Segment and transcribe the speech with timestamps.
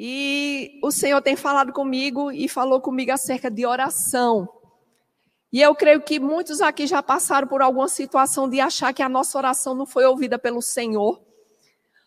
[0.00, 4.48] E o Senhor tem falado comigo e falou comigo acerca de oração.
[5.52, 9.08] E eu creio que muitos aqui já passaram por alguma situação de achar que a
[9.08, 11.20] nossa oração não foi ouvida pelo Senhor.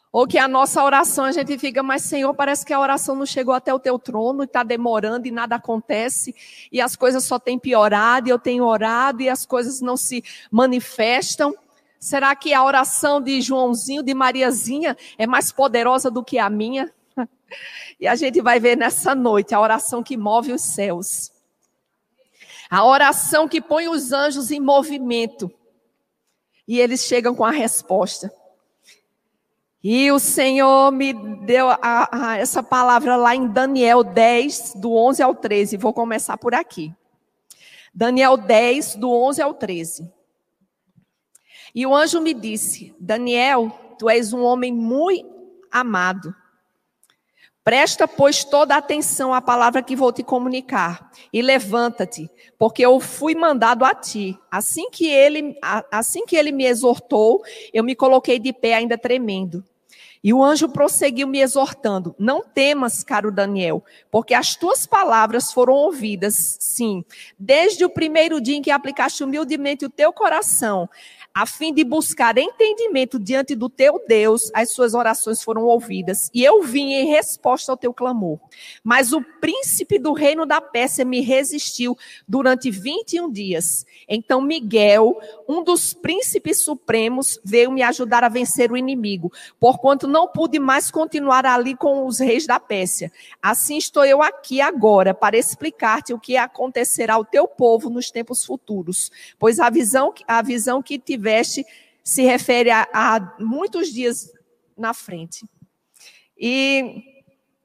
[0.10, 3.26] Ou que a nossa oração a gente fica, mas Senhor, parece que a oração não
[3.26, 6.34] chegou até o teu trono e está demorando e nada acontece
[6.72, 10.24] e as coisas só têm piorado e eu tenho orado e as coisas não se
[10.50, 11.54] manifestam.
[12.00, 16.94] Será que a oração de Joãozinho, de Mariazinha é mais poderosa do que a minha?
[18.00, 21.32] E a gente vai ver nessa noite a oração que move os céus.
[22.70, 25.52] A oração que põe os anjos em movimento.
[26.68, 28.34] E eles chegam com a resposta.
[29.84, 31.80] E o Senhor me deu a,
[32.12, 35.78] a, essa palavra lá em Daniel 10, do 11 ao 13.
[35.78, 36.94] Vou começar por aqui.
[37.94, 40.12] Daniel 10, do 11 ao 13.
[41.76, 45.30] E o anjo me disse: Daniel, tu és um homem muito
[45.72, 46.34] amado
[47.64, 53.36] Presta, pois, toda atenção à palavra que vou te comunicar e levanta-te, porque eu fui
[53.36, 54.36] mandado a ti.
[54.50, 55.56] Assim que ele,
[55.92, 59.64] assim que ele me exortou, eu me coloquei de pé ainda tremendo.
[60.24, 65.74] E o anjo prosseguiu me exortando: Não temas, caro Daniel, porque as tuas palavras foram
[65.74, 67.04] ouvidas, sim,
[67.38, 70.90] desde o primeiro dia em que aplicaste humildemente o teu coração
[71.34, 76.44] a fim de buscar entendimento diante do teu Deus, as suas orações foram ouvidas, e
[76.44, 78.38] eu vim em resposta ao teu clamor.
[78.84, 83.86] Mas o príncipe do reino da Pérsia me resistiu durante 21 dias.
[84.08, 90.28] Então Miguel, um dos príncipes supremos, veio me ajudar a vencer o inimigo, porquanto não
[90.28, 93.12] pude mais continuar ali com os reis da Pérsia.
[93.42, 98.44] Assim estou eu aqui agora para explicar-te o que acontecerá ao teu povo nos tempos
[98.44, 99.10] futuros,
[99.40, 101.64] pois a visão, a visão que tive tiveste
[102.04, 104.32] se refere a, a muitos dias
[104.76, 105.46] na frente.
[106.36, 107.04] E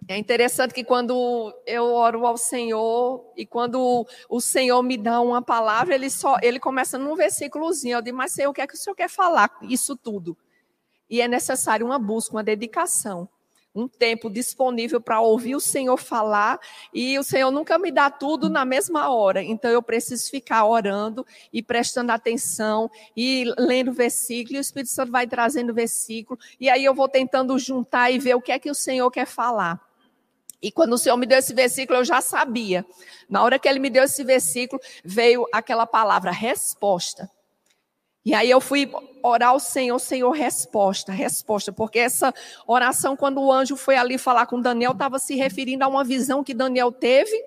[0.07, 5.41] é interessante que quando eu oro ao Senhor e quando o Senhor me dá uma
[5.41, 7.97] palavra, ele só ele começa num versículozinho.
[7.97, 10.37] Eu digo, mas Senhor, o que é que o Senhor quer falar isso tudo?
[11.09, 13.28] E é necessário uma busca, uma dedicação
[13.76, 16.59] um tempo disponível para ouvir o Senhor falar,
[16.92, 19.42] e o Senhor nunca me dá tudo na mesma hora.
[19.42, 25.12] Então eu preciso ficar orando e prestando atenção e lendo versículo, e o Espírito Santo
[25.12, 28.70] vai trazendo versículo, e aí eu vou tentando juntar e ver o que é que
[28.70, 29.81] o Senhor quer falar.
[30.62, 32.84] E quando o Senhor me deu esse versículo, eu já sabia.
[33.28, 37.31] Na hora que ele me deu esse versículo, veio aquela palavra resposta.
[38.26, 38.91] E aí eu fui
[39.22, 42.34] orar ao Senhor, Senhor, resposta, resposta, porque essa
[42.66, 46.42] oração, quando o anjo foi ali falar com Daniel, estava se referindo a uma visão
[46.42, 47.41] que Daniel teve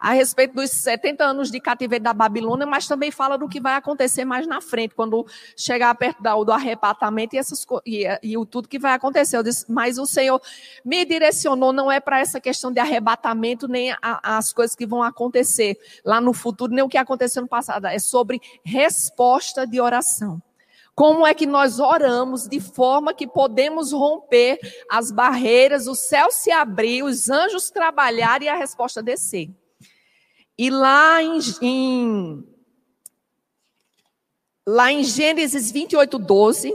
[0.00, 3.74] a respeito dos 70 anos de cativeiro da Babilônia, mas também fala do que vai
[3.74, 8.66] acontecer mais na frente, quando chegar perto do arrebatamento e, essas, e, e o tudo
[8.66, 9.36] que vai acontecer.
[9.36, 10.40] Eu disse, mas o Senhor
[10.82, 15.02] me direcionou, não é para essa questão de arrebatamento, nem a, as coisas que vão
[15.02, 20.40] acontecer lá no futuro, nem o que aconteceu no passado, é sobre resposta de oração.
[20.94, 24.58] Como é que nós oramos de forma que podemos romper
[24.90, 29.50] as barreiras, o céu se abrir, os anjos trabalhar e a resposta descer.
[30.62, 32.44] E lá em, em,
[34.66, 36.70] lá em Gênesis 28, 12.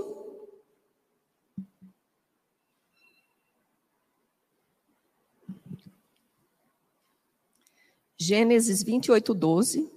[8.17, 9.87] Gênesis 28, 12.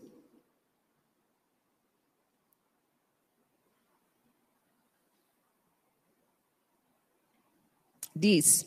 [8.15, 8.67] Diz: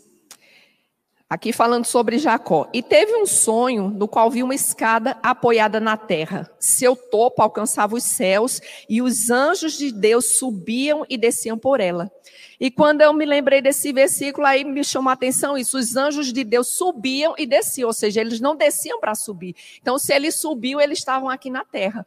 [1.31, 2.67] Aqui falando sobre Jacó.
[2.73, 6.51] E teve um sonho no qual viu uma escada apoiada na terra.
[6.59, 8.59] Seu topo alcançava os céus
[8.89, 12.11] e os anjos de Deus subiam e desciam por ela.
[12.59, 15.77] E quando eu me lembrei desse versículo, aí me chamou a atenção isso.
[15.77, 19.55] Os anjos de Deus subiam e desciam, ou seja, eles não desciam para subir.
[19.81, 22.05] Então, se eles subiam, eles estavam aqui na terra.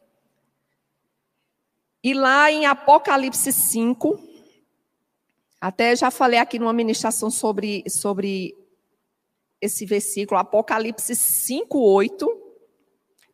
[2.02, 4.20] E lá em Apocalipse 5,
[5.58, 8.54] até já falei aqui numa ministração sobre, sobre
[9.64, 12.28] esse versículo, Apocalipse 5, 8,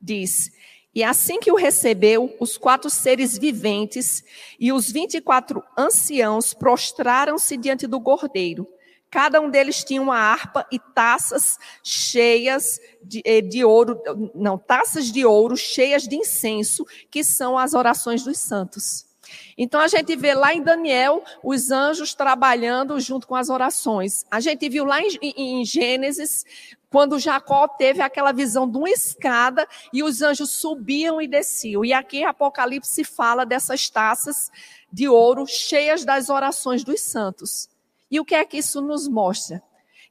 [0.01, 0.51] diz:
[0.95, 4.23] E assim que o recebeu, os quatro seres viventes
[4.59, 8.67] e os vinte e quatro anciãos prostraram-se diante do gordeiro.
[9.11, 14.01] Cada um deles tinha uma harpa e taças cheias de, eh, de, ouro,
[14.33, 19.10] não, taças de ouro cheias de incenso, que são as orações dos santos.
[19.57, 24.25] Então a gente vê lá em Daniel os anjos trabalhando junto com as orações.
[24.31, 26.45] A gente viu lá em, em Gênesis
[26.91, 31.85] quando Jacó teve aquela visão de uma escada e os anjos subiam e desciam.
[31.85, 34.51] E aqui em Apocalipse fala dessas taças
[34.93, 37.69] de ouro cheias das orações dos santos.
[38.11, 39.63] E o que é que isso nos mostra?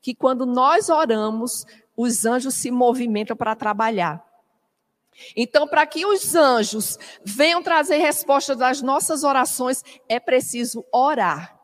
[0.02, 4.24] que quando nós oramos, os anjos se movimentam para trabalhar.
[5.36, 11.58] Então, para que os anjos venham trazer respostas das nossas orações, é preciso orar.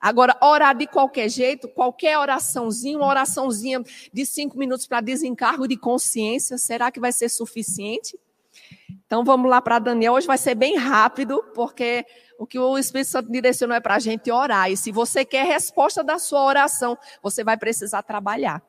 [0.00, 3.82] Agora, orar de qualquer jeito, qualquer oraçãozinha, uma oraçãozinha
[4.12, 8.18] de cinco minutos para desencargo de consciência, será que vai ser suficiente?
[9.06, 10.14] Então, vamos lá para Daniel.
[10.14, 12.04] Hoje vai ser bem rápido, porque
[12.38, 14.70] o que o Espírito Santo direcionou é para a gente orar.
[14.70, 18.62] E se você quer resposta da sua oração, você vai precisar trabalhar.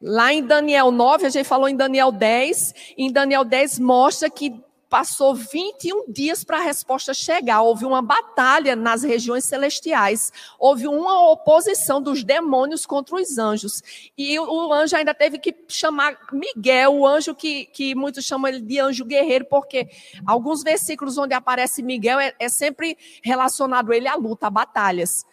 [0.00, 4.54] Lá em Daniel 9, a gente falou em Daniel 10, em Daniel 10 mostra que
[4.88, 7.62] passou 21 dias para a resposta chegar.
[7.62, 10.32] Houve uma batalha nas regiões celestiais.
[10.58, 13.82] Houve uma oposição dos demônios contra os anjos.
[14.16, 18.60] E o anjo ainda teve que chamar Miguel, o anjo que, que muitos chamam ele
[18.60, 19.88] de anjo guerreiro, porque
[20.24, 25.26] alguns versículos onde aparece Miguel é, é sempre relacionado ele à luta, a batalhas.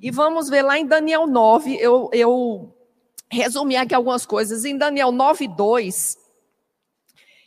[0.00, 2.72] E vamos ver lá em Daniel 9, eu, eu
[3.30, 4.64] resumi aqui algumas coisas.
[4.64, 6.18] Em Daniel 9, 2,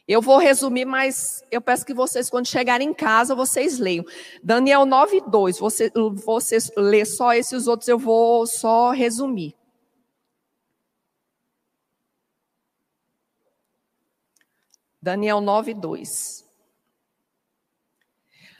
[0.07, 4.05] eu vou resumir, mas eu peço que vocês, quando chegarem em casa, vocês leiam.
[4.43, 5.59] Daniel 9, 2.
[5.59, 5.91] Você,
[6.25, 9.55] vocês lê só esses outros, eu vou só resumir.
[15.01, 16.43] Daniel 9, 2.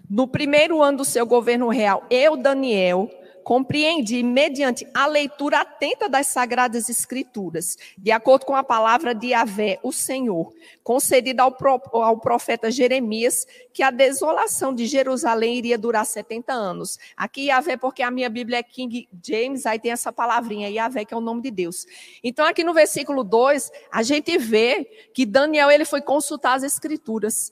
[0.10, 3.10] No primeiro ano do seu governo real, eu, Daniel,
[3.44, 9.80] compreendi mediante a leitura atenta das sagradas escrituras, de acordo com a palavra de Yahvé,
[9.84, 10.54] o Senhor,
[10.84, 11.56] concedida ao,
[11.94, 16.98] ao profeta Jeremias, que a desolação de Jerusalém iria durar 70 anos.
[17.16, 21.14] Aqui Yahvé, porque a minha Bíblia é King James, aí tem essa palavrinha, Yahvé, que
[21.14, 21.86] é o nome de Deus.
[22.24, 27.52] Então aqui no versículo 2, a gente vê que Daniel ele foi consultar as escrituras.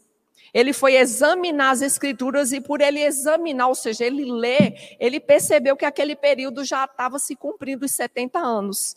[0.54, 5.78] Ele foi examinar as escrituras e por ele examinar, ou seja, ele ler, ele percebeu
[5.78, 8.96] que aquele período já estava se cumprindo os 70 anos.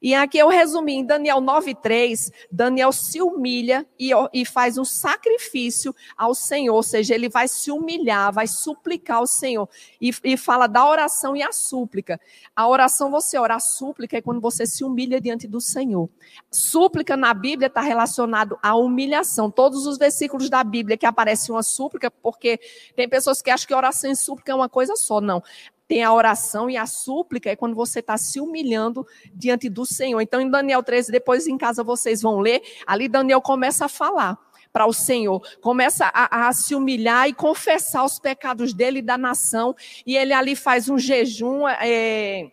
[0.00, 5.94] E aqui eu resumi em Daniel 9,3, Daniel se humilha e, e, faz um sacrifício
[6.16, 9.68] ao Senhor, ou seja, ele vai se humilhar, vai suplicar ao Senhor.
[10.00, 12.18] E, e fala da oração e a súplica.
[12.56, 16.08] A oração você ora, a súplica é quando você se humilha diante do Senhor.
[16.50, 19.50] Súplica na Bíblia está relacionado à humilhação.
[19.50, 22.58] Todos os versículos da Bíblia que aparece uma súplica, porque
[22.96, 25.20] tem pessoas que acham que oração e súplica é uma coisa só.
[25.20, 25.42] Não
[25.90, 29.04] tem a oração e a súplica é quando você está se humilhando
[29.34, 30.20] diante do Senhor.
[30.20, 34.38] Então, em Daniel 13, depois em casa vocês vão ler, ali Daniel começa a falar
[34.72, 39.18] para o Senhor, começa a, a, se humilhar e confessar os pecados dele e da
[39.18, 39.74] nação,
[40.06, 41.66] e ele ali faz um jejum.
[41.66, 42.52] É,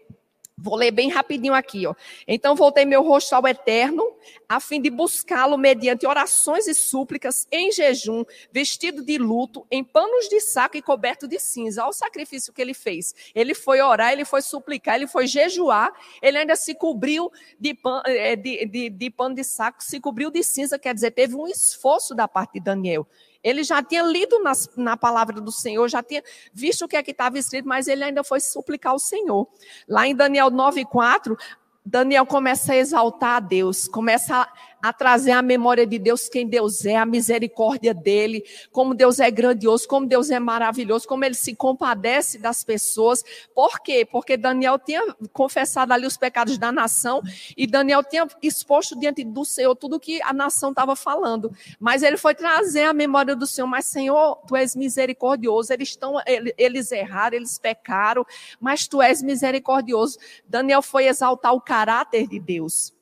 [0.60, 1.94] Vou ler bem rapidinho aqui, ó.
[2.28, 4.04] Então voltei meu rosto ao eterno,
[4.50, 10.28] a fim de buscá-lo mediante orações e súplicas, em jejum, vestido de luto, em panos
[10.28, 11.84] de saco e coberto de cinza.
[11.84, 13.14] Olha o sacrifício que ele fez.
[13.36, 15.94] Ele foi orar, ele foi suplicar, ele foi jejuar,
[16.24, 20.32] ele ainda se cobriu de, pan, eh, de, de, de pano de saco, se cobriu
[20.32, 23.08] de cinza, quer dizer, teve um esforço da parte de Daniel.
[23.48, 26.22] Ele já tinha lido nas, na palavra do Senhor, já tinha
[26.52, 29.48] visto o que é que estava escrito, mas ele ainda foi suplicar ao Senhor.
[29.88, 31.38] Lá em Daniel 9,4,
[31.86, 36.48] Daniel começa a exaltar a Deus, começa a a trazer à memória de Deus quem
[36.48, 41.36] Deus é, a misericórdia dele, como Deus é grandioso, como Deus é maravilhoso, como ele
[41.36, 43.24] se compadece das pessoas.
[43.54, 44.08] Por quê?
[44.10, 45.02] Porque Daniel tinha
[45.34, 47.22] confessado ali os pecados da nação
[47.56, 51.52] e Daniel tinha exposto diante do Senhor tudo que a nação estava falando.
[51.80, 56.16] Mas ele foi trazer à memória do Senhor, mas Senhor, tu és misericordioso, eles estão
[56.58, 58.26] eles erraram, eles pecaram,
[58.60, 60.18] mas tu és misericordioso.
[60.48, 62.97] Daniel foi exaltar o caráter de Deus.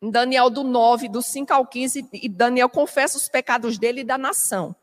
[0.00, 4.16] Daniel do 9, do 5 ao 15, e Daniel confessa os pecados dele e da
[4.16, 4.74] nação.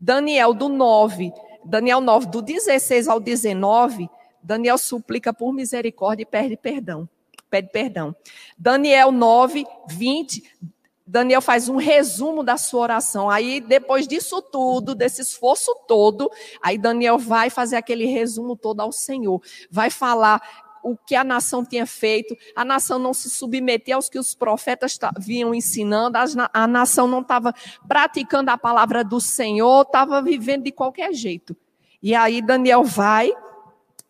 [0.00, 1.30] Daniel do 9,
[1.64, 4.08] Daniel 9, do 16 ao 19,
[4.42, 7.06] Daniel suplica por misericórdia e pede perdão.
[7.50, 8.16] Pede perdão.
[8.56, 10.42] Daniel 9, 20,
[11.06, 13.28] Daniel faz um resumo da sua oração.
[13.28, 16.30] Aí, depois disso tudo, desse esforço todo,
[16.62, 19.42] aí Daniel vai fazer aquele resumo todo ao Senhor.
[19.70, 20.40] Vai falar
[20.82, 24.98] o que a nação tinha feito, a nação não se submetia aos que os profetas
[25.18, 26.18] vinham ensinando,
[26.52, 27.54] a nação não estava
[27.86, 31.56] praticando a palavra do Senhor, estava vivendo de qualquer jeito.
[32.02, 33.30] E aí Daniel vai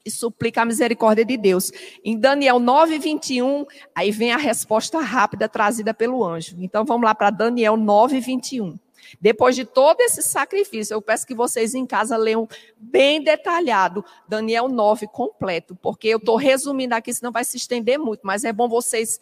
[0.05, 1.71] e suplica a misericórdia de Deus.
[2.05, 6.57] Em Daniel 9, 21, aí vem a resposta rápida trazida pelo anjo.
[6.59, 8.79] Então vamos lá para Daniel 9, 21.
[9.21, 14.69] Depois de todo esse sacrifício, eu peço que vocês em casa leiam bem detalhado Daniel
[14.69, 18.69] 9 completo, porque eu estou resumindo aqui, senão vai se estender muito, mas é bom
[18.69, 19.21] vocês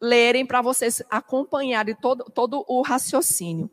[0.00, 3.70] lerem para vocês acompanharem todo, todo o raciocínio.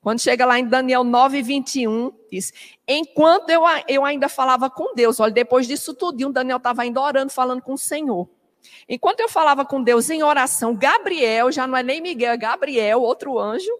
[0.00, 2.52] Quando chega lá em Daniel 9, 21, diz:
[2.86, 7.32] Enquanto eu, eu ainda falava com Deus, olha, depois disso tudo, Daniel estava ainda orando,
[7.32, 8.28] falando com o Senhor.
[8.88, 13.00] Enquanto eu falava com Deus em oração, Gabriel, já não é nem Miguel, é Gabriel,
[13.00, 13.70] outro anjo,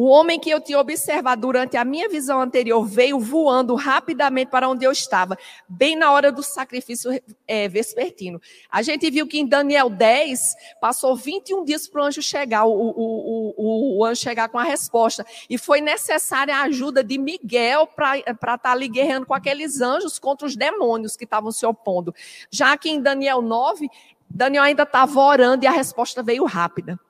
[0.00, 4.68] o homem que eu tinha observado durante a minha visão anterior veio voando rapidamente para
[4.68, 5.36] onde eu estava,
[5.68, 7.10] bem na hora do sacrifício
[7.48, 8.40] é, vespertino.
[8.70, 12.70] A gente viu que em Daniel 10 passou 21 dias para o anjo chegar, o,
[12.70, 15.26] o, o, o, anjo chegar com a resposta.
[15.50, 20.16] E foi necessária a ajuda de Miguel para estar tá ali guerreando com aqueles anjos
[20.16, 22.14] contra os demônios que estavam se opondo.
[22.52, 23.90] Já que em Daniel 9,
[24.30, 27.00] Daniel ainda estava orando e a resposta veio rápida.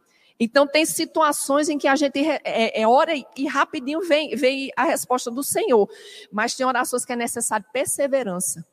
[0.40, 4.84] Então, tem situações em que a gente é, é ora e rapidinho vem, vem a
[4.84, 5.88] resposta do Senhor.
[6.30, 8.64] Mas tem orações que é necessário perseverança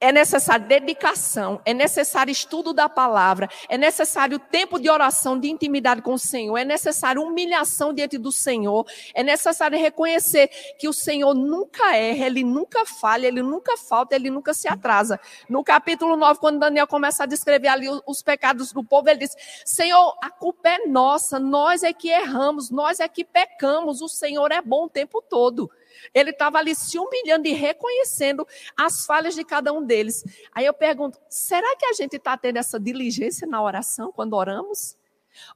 [0.00, 6.00] é necessário dedicação, é necessário estudo da palavra, é necessário tempo de oração, de intimidade
[6.00, 11.34] com o Senhor, é necessário humilhação diante do Senhor, é necessário reconhecer que o Senhor
[11.34, 15.20] nunca erra, ele nunca falha, ele nunca falta, ele nunca se atrasa.
[15.48, 19.36] No capítulo 9, quando Daniel começa a descrever ali os pecados do povo, ele diz:
[19.66, 24.50] Senhor, a culpa é nossa, nós é que erramos, nós é que pecamos, o Senhor
[24.50, 25.70] é bom o tempo todo.
[26.14, 30.24] Ele estava ali se humilhando e reconhecendo as falhas de cada um deles.
[30.52, 34.96] Aí eu pergunto: será que a gente está tendo essa diligência na oração quando oramos?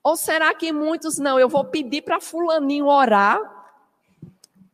[0.03, 1.39] Ou será que muitos não?
[1.39, 3.41] Eu vou pedir para Fulaninho orar,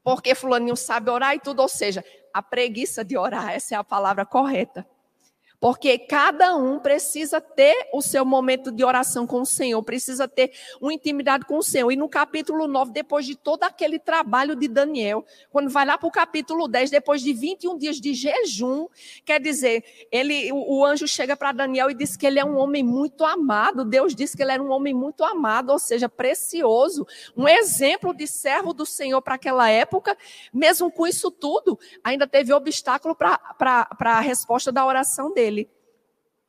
[0.02, 1.60] porque Fulaninho sabe orar e tudo.
[1.60, 4.86] Ou seja, a preguiça de orar, essa é a palavra correta.
[5.60, 10.52] Porque cada um precisa ter o seu momento de oração com o Senhor, precisa ter
[10.80, 11.92] uma intimidade com o Senhor.
[11.92, 16.08] E no capítulo 9, depois de todo aquele trabalho de Daniel, quando vai lá para
[16.08, 18.86] o capítulo 10, depois de 21 dias de jejum,
[19.22, 22.56] quer dizer, ele, o, o anjo chega para Daniel e diz que ele é um
[22.56, 23.84] homem muito amado.
[23.84, 28.26] Deus disse que ele era um homem muito amado, ou seja, precioso, um exemplo de
[28.26, 30.16] servo do Senhor para aquela época.
[30.54, 35.49] Mesmo com isso tudo, ainda teve obstáculo para a resposta da oração dele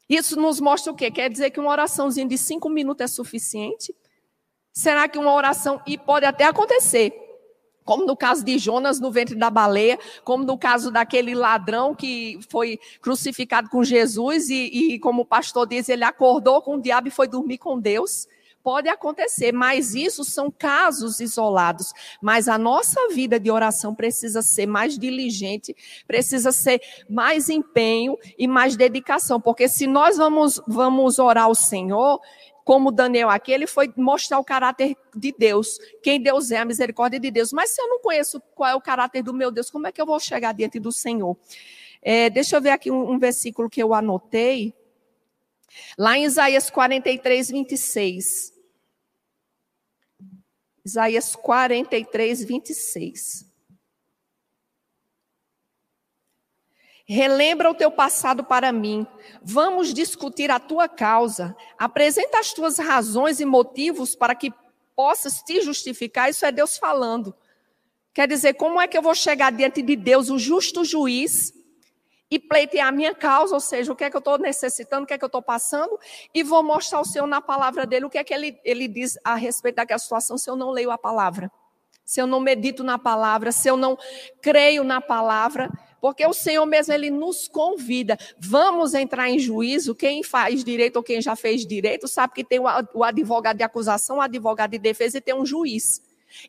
[0.09, 1.09] Isso nos mostra o quê?
[1.09, 3.95] Quer dizer que uma oraçãozinha de cinco minutos é suficiente?
[4.73, 7.13] Será que uma oração, e pode até acontecer,
[7.83, 12.39] como no caso de Jonas no ventre da baleia, como no caso daquele ladrão que
[12.49, 17.07] foi crucificado com Jesus e, e como o pastor diz, ele acordou com o diabo
[17.07, 18.27] e foi dormir com Deus.
[18.63, 21.91] Pode acontecer, mas isso são casos isolados.
[22.21, 25.75] Mas a nossa vida de oração precisa ser mais diligente,
[26.07, 32.19] precisa ser mais empenho e mais dedicação, porque se nós vamos, vamos orar ao Senhor,
[32.63, 37.19] como Daniel aqui, ele foi mostrar o caráter de Deus, quem Deus é, a misericórdia
[37.19, 37.51] de Deus.
[37.51, 40.01] Mas se eu não conheço qual é o caráter do meu Deus, como é que
[40.01, 41.35] eu vou chegar diante do Senhor?
[42.01, 44.73] É, deixa eu ver aqui um, um versículo que eu anotei.
[45.97, 48.53] Lá em Isaías 43, 26.
[50.83, 53.51] Isaías 43, 26.
[57.05, 59.05] Relembra o teu passado para mim.
[59.43, 61.55] Vamos discutir a tua causa.
[61.77, 64.53] Apresenta as tuas razões e motivos para que
[64.95, 66.29] possas te justificar.
[66.29, 67.35] Isso é Deus falando.
[68.13, 71.53] Quer dizer, como é que eu vou chegar diante de Deus, o justo juiz,
[72.31, 75.05] e pleitear a minha causa, ou seja, o que é que eu estou necessitando, o
[75.05, 75.99] que é que eu estou passando,
[76.33, 79.19] e vou mostrar ao Senhor na palavra dele o que é que ele, ele diz
[79.21, 81.51] a respeito daquela situação se eu não leio a palavra,
[82.05, 83.97] se eu não medito na palavra, se eu não
[84.41, 85.69] creio na palavra,
[85.99, 88.17] porque o Senhor mesmo ele nos convida.
[88.39, 89.93] Vamos entrar em juízo.
[89.93, 94.17] Quem faz direito ou quem já fez direito sabe que tem o advogado de acusação,
[94.17, 96.01] o advogado de defesa e tem um juiz.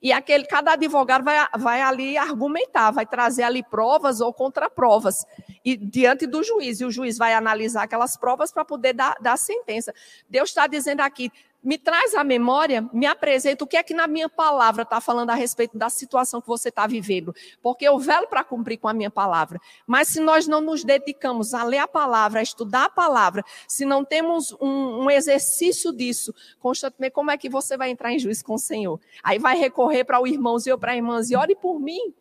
[0.02, 5.26] E aquele, cada advogado vai, vai ali argumentar, vai trazer ali provas ou contraprovas
[5.64, 6.80] e diante do juiz.
[6.80, 9.92] E o juiz vai analisar aquelas provas para poder dar, dar a sentença.
[10.28, 11.30] Deus está dizendo aqui:
[11.62, 15.30] me traz a memória, me apresenta o que é que na minha palavra está falando
[15.30, 17.34] a respeito da situação que você está vivendo.
[17.62, 19.60] Porque eu velo para cumprir com a minha palavra.
[19.86, 23.84] Mas se nós não nos dedicamos a ler a palavra, a estudar a palavra, se
[23.84, 28.44] não temos um, um exercício disso constantemente, como é que você vai entrar em juízo
[28.44, 29.00] com o Senhor?
[29.22, 32.12] Aí vai recorrer para o irmãozinho ou para a irmãzinha, ore por mim.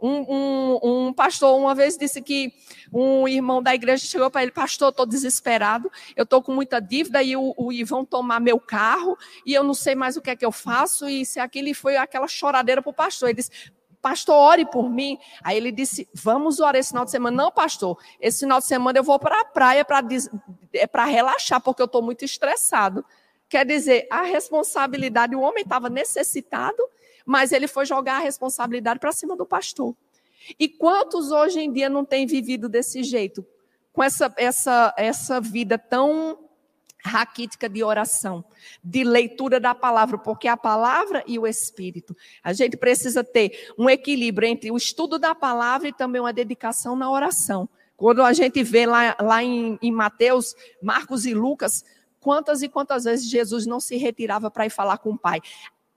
[0.00, 2.52] Um, um, um, pastor uma vez disse que
[2.92, 7.22] um irmão da igreja chegou para ele, pastor, estou desesperado, eu estou com muita dívida
[7.22, 10.36] e o, o, vão tomar meu carro e eu não sei mais o que é
[10.36, 13.28] que eu faço e se aquilo foi aquela choradeira para o pastor.
[13.28, 13.50] Ele disse,
[14.00, 15.18] pastor, ore por mim.
[15.42, 17.36] Aí ele disse, vamos orar esse final de semana.
[17.36, 20.00] Não, pastor, esse final de semana eu vou para a praia para
[20.72, 23.04] é relaxar, porque eu estou muito estressado.
[23.48, 26.82] Quer dizer, a responsabilidade, o homem estava necessitado,
[27.30, 29.94] mas ele foi jogar a responsabilidade para cima do pastor.
[30.58, 33.46] E quantos hoje em dia não têm vivido desse jeito?
[33.92, 36.40] Com essa, essa, essa vida tão
[37.04, 38.44] raquítica de oração,
[38.82, 42.16] de leitura da palavra, porque a palavra e o espírito.
[42.42, 46.96] A gente precisa ter um equilíbrio entre o estudo da palavra e também uma dedicação
[46.96, 47.68] na oração.
[47.96, 51.84] Quando a gente vê lá, lá em, em Mateus, Marcos e Lucas,
[52.18, 55.40] quantas e quantas vezes Jesus não se retirava para ir falar com o Pai.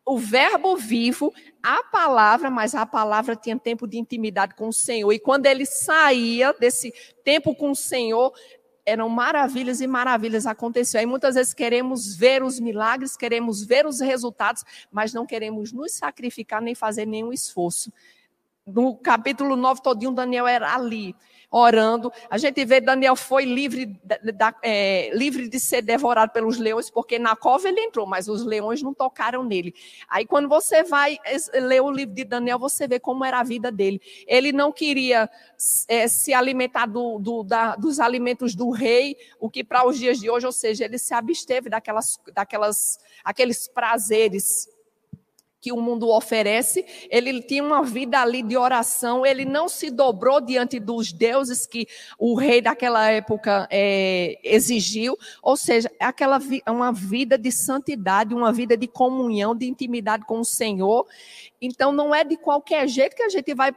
[0.06, 5.12] O verbo vivo, a palavra, mas a palavra tinha tempo de intimidade com o Senhor.
[5.14, 6.94] E quando ele saía desse
[7.24, 8.34] tempo com o Senhor,
[8.86, 11.00] eram maravilhas e maravilhas aconteciam.
[11.00, 15.94] Aí muitas vezes queremos ver os milagres, queremos ver os resultados, mas não queremos nos
[15.94, 17.92] sacrificar nem fazer nenhum esforço.
[18.66, 21.16] No capítulo 9 todinho, Daniel era ali
[21.54, 22.12] orando.
[22.32, 27.20] A gente vê Daniel foi livre, da, é, livre de ser devorado pelos leões, porque
[27.20, 29.76] na cova ele entrou, mas os leões não tocaram nele.
[30.10, 31.20] Aí quando você vai
[31.54, 34.02] ler o livro de Daniel, você vê como era a vida dele.
[34.26, 35.30] Ele não queria
[35.88, 40.20] é, se alimentar do, do, da, dos alimentos do rei, o que para os dias
[40.20, 44.73] de hoje, ou seja, ele se absteve daquelas, daquelas, aqueles prazeres
[45.64, 50.42] que o mundo oferece, ele tinha uma vida ali de oração, ele não se dobrou
[50.42, 51.88] diante dos deuses que
[52.20, 58.76] o rei daquela época é, exigiu, ou seja, aquela uma vida de santidade, uma vida
[58.76, 61.08] de comunhão, de intimidade com o Senhor.
[61.62, 63.74] Então, não é de qualquer jeito que a gente vai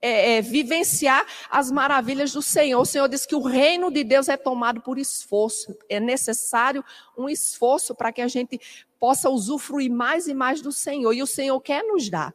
[0.00, 2.80] é, é, vivenciar as maravilhas do Senhor.
[2.80, 5.76] O Senhor diz que o reino de Deus é tomado por esforço.
[5.88, 6.84] É necessário
[7.18, 8.60] um esforço para que a gente
[9.00, 11.12] possa usufruir mais e mais do Senhor.
[11.14, 12.34] E o Senhor quer nos dar.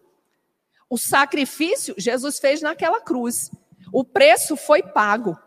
[0.89, 3.51] O sacrifício Jesus fez naquela cruz.
[3.93, 5.37] O preço foi pago.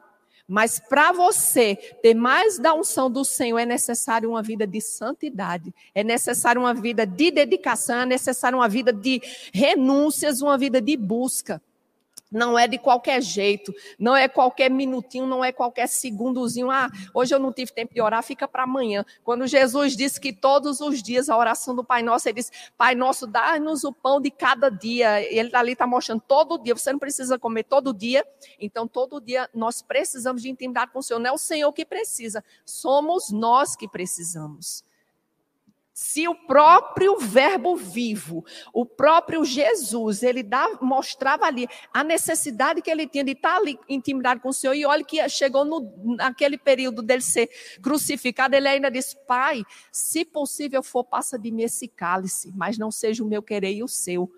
[0.50, 5.74] Mas para você ter mais da unção do Senhor, é necessário uma vida de santidade,
[5.94, 9.20] é necessário uma vida de dedicação, é necessário uma vida de
[9.52, 11.60] renúncias, uma vida de busca.
[12.30, 16.70] Não é de qualquer jeito, não é qualquer minutinho, não é qualquer segundozinho.
[16.70, 19.04] Ah, hoje eu não tive tempo de orar, fica para amanhã.
[19.24, 22.94] Quando Jesus disse que todos os dias a oração do Pai Nosso, ele disse: Pai
[22.94, 25.20] Nosso, dá-nos o pão de cada dia.
[25.22, 26.74] E ele ali está mostrando todo dia.
[26.76, 28.26] Você não precisa comer todo dia.
[28.60, 31.18] Então, todo dia nós precisamos de intimidade com o Senhor.
[31.20, 34.87] Não é o Senhor que precisa, somos nós que precisamos.
[36.00, 42.88] Se o próprio Verbo vivo, o próprio Jesus, ele dá, mostrava ali a necessidade que
[42.88, 46.56] ele tinha de estar ali intimidade com o Senhor, e olha que chegou no, naquele
[46.56, 47.50] período dele ser
[47.82, 52.92] crucificado, ele ainda disse: Pai, se possível for, passa de mim esse cálice, mas não
[52.92, 54.30] seja o meu querer e o seu.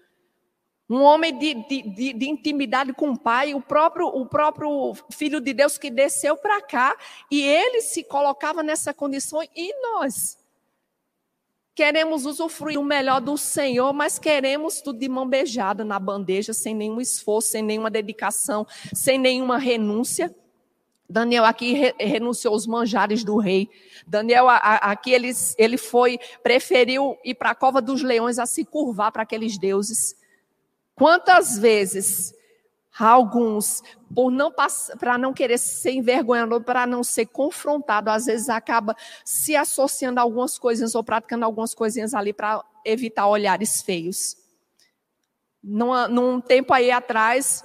[0.88, 5.42] Um homem de, de, de, de intimidade com o Pai, o próprio, o próprio Filho
[5.42, 6.96] de Deus que desceu para cá,
[7.30, 10.39] e ele se colocava nessa condição, e nós?
[11.74, 16.74] Queremos usufruir o melhor do Senhor, mas queremos tudo de mão beijada na bandeja, sem
[16.74, 20.34] nenhum esforço, sem nenhuma dedicação, sem nenhuma renúncia.
[21.08, 23.68] Daniel aqui re, renunciou aos manjares do rei.
[24.06, 28.46] Daniel a, a, aqui ele, ele foi, preferiu ir para a cova dos leões a
[28.46, 30.16] se curvar para aqueles deuses.
[30.94, 32.32] Quantas vezes
[32.98, 33.82] alguns,
[34.14, 34.52] por não
[34.98, 40.22] para não querer ser envergonhado, para não ser confrontado, às vezes acaba se associando a
[40.22, 44.36] algumas coisinhas ou praticando algumas coisinhas ali para evitar olhares feios.
[45.62, 47.62] Num, num tempo aí atrás,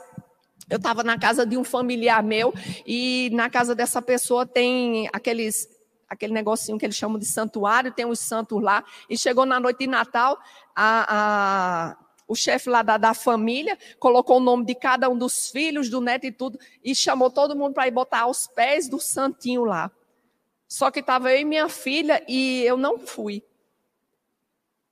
[0.70, 2.54] eu estava na casa de um familiar meu
[2.86, 5.74] e na casa dessa pessoa tem aqueles
[6.08, 9.80] aquele negocinho que eles chamam de santuário, tem os santos lá, e chegou na noite
[9.80, 10.38] de Natal,
[10.76, 15.50] a, a o chefe lá da, da, família, colocou o nome de cada um dos
[15.50, 19.00] filhos, do neto e tudo, e chamou todo mundo para ir botar aos pés do
[19.00, 19.92] santinho lá.
[20.68, 23.44] Só que estava eu e minha filha e eu não fui.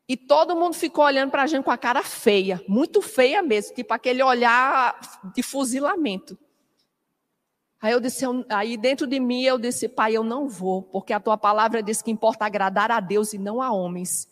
[0.08, 3.74] E todo mundo ficou olhando para a gente com a cara feia, muito feia mesmo,
[3.74, 5.00] tipo aquele olhar
[5.34, 6.38] de fuzilamento.
[7.82, 11.20] Aí eu disse, aí dentro de mim eu disse, pai, eu não vou, porque a
[11.20, 14.28] tua palavra diz que importa agradar a Deus e não a homens.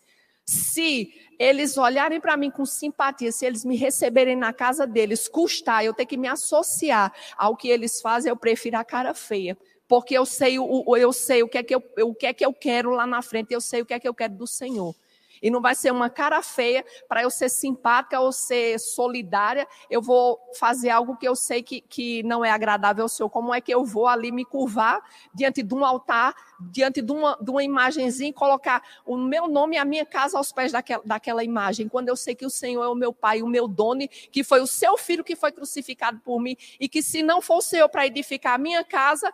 [0.52, 5.86] Se eles olharem para mim com simpatia, se eles me receberem na casa deles, custar
[5.86, 9.58] eu ter que me associar ao que eles fazem, eu prefiro a cara feia.
[9.88, 12.46] Porque eu sei o, eu sei o que é que eu, o que é que
[12.46, 14.94] eu quero lá na frente, eu sei o que é que eu quero do Senhor.
[15.42, 19.68] E não vai ser uma cara feia para eu ser simpática ou ser solidária.
[19.90, 23.30] Eu vou fazer algo que eu sei que, que não é agradável ao Senhor.
[23.30, 25.02] Como é que eu vou ali me curvar
[25.34, 29.76] diante de um altar, diante de uma, de uma imagenzinha e colocar o meu nome
[29.76, 31.88] e a minha casa aos pés daquela, daquela imagem?
[31.88, 34.62] Quando eu sei que o Senhor é o meu Pai, o meu dono, que foi
[34.62, 38.06] o seu filho que foi crucificado por mim e que se não fosse eu para
[38.08, 39.32] edificar a minha casa,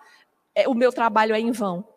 [0.55, 1.96] é, o meu trabalho é em vão.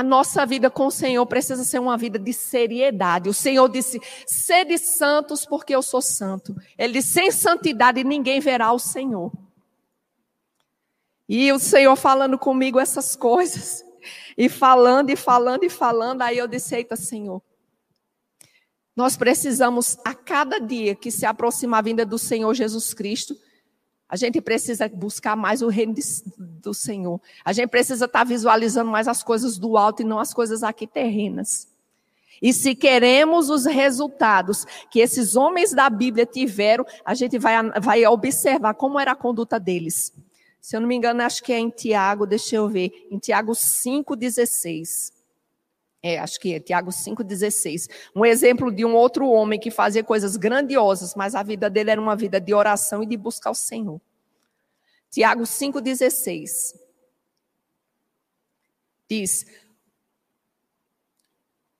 [0.00, 3.28] A nossa vida com o Senhor precisa ser uma vida de seriedade.
[3.28, 6.56] O Senhor disse: sede santos, porque eu sou santo.
[6.78, 9.30] Ele disse: sem santidade ninguém verá o Senhor.
[11.28, 13.84] E o Senhor falando comigo essas coisas,
[14.38, 17.42] e falando, e falando, e falando, aí eu disse: Eita, Senhor.
[18.96, 23.36] Nós precisamos, a cada dia que se aproxima a vinda do Senhor Jesus Cristo,
[24.10, 26.02] A gente precisa buscar mais o reino de,
[26.36, 27.20] do Senhor.
[27.44, 30.84] A gente precisa estar visualizando mais as coisas do alto e não as coisas aqui
[30.84, 31.68] terrenas.
[32.42, 38.04] E se queremos os resultados que esses homens da Bíblia tiveram, a gente vai, vai
[38.06, 40.12] observar como era a conduta deles.
[40.60, 43.52] Se eu não me engano, acho que é em Tiago, deixa eu ver, em Tiago
[43.52, 45.19] 5,16.
[46.02, 47.88] É, acho que é Tiago 5,16.
[48.16, 52.00] Um exemplo de um outro homem que fazia coisas grandiosas, mas a vida dele era
[52.00, 54.00] uma vida de oração e de buscar o Senhor.
[55.10, 56.74] Tiago 5,16.
[59.08, 59.44] Diz.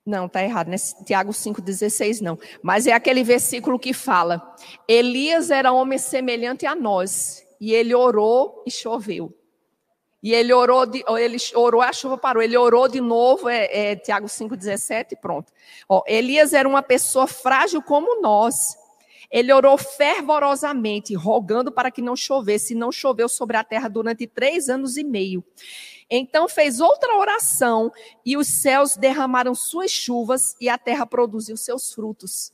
[0.04, 2.38] Não, está errado, não é Tiago 5,16, não.
[2.62, 4.54] Mas é aquele versículo que fala:
[4.88, 9.39] Elias era homem semelhante a nós, e ele orou e choveu.
[10.22, 12.42] E ele orou, de, ele orou, a chuva parou.
[12.42, 15.52] Ele orou de novo, é, é Tiago 5,17, pronto.
[15.88, 18.76] Ó, Elias era uma pessoa frágil como nós.
[19.30, 22.74] Ele orou fervorosamente, rogando para que não chovesse.
[22.74, 25.42] E não choveu sobre a terra durante três anos e meio.
[26.10, 27.92] Então fez outra oração,
[28.26, 32.52] e os céus derramaram suas chuvas, e a terra produziu seus frutos.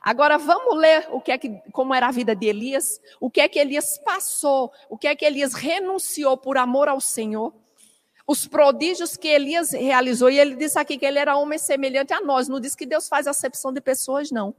[0.00, 3.40] Agora vamos ler o que é que, como era a vida de Elias, o que
[3.40, 7.52] é que Elias passou, o que é que Elias renunciou por amor ao Senhor,
[8.26, 12.20] os prodígios que Elias realizou, e ele disse aqui que ele era homem semelhante a
[12.20, 14.54] nós, não diz que Deus faz acepção de pessoas, não.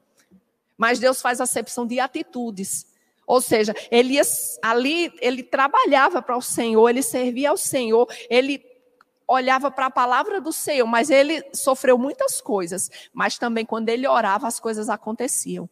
[0.77, 2.85] Mas Deus faz acepção de atitudes.
[3.25, 8.59] Ou seja, Elias ali, ele trabalhava para o Senhor, ele servia ao Senhor, ele
[9.27, 14.07] olhava para a palavra do Senhor, mas ele sofreu muitas coisas, mas também quando ele
[14.07, 15.69] orava, as coisas aconteciam.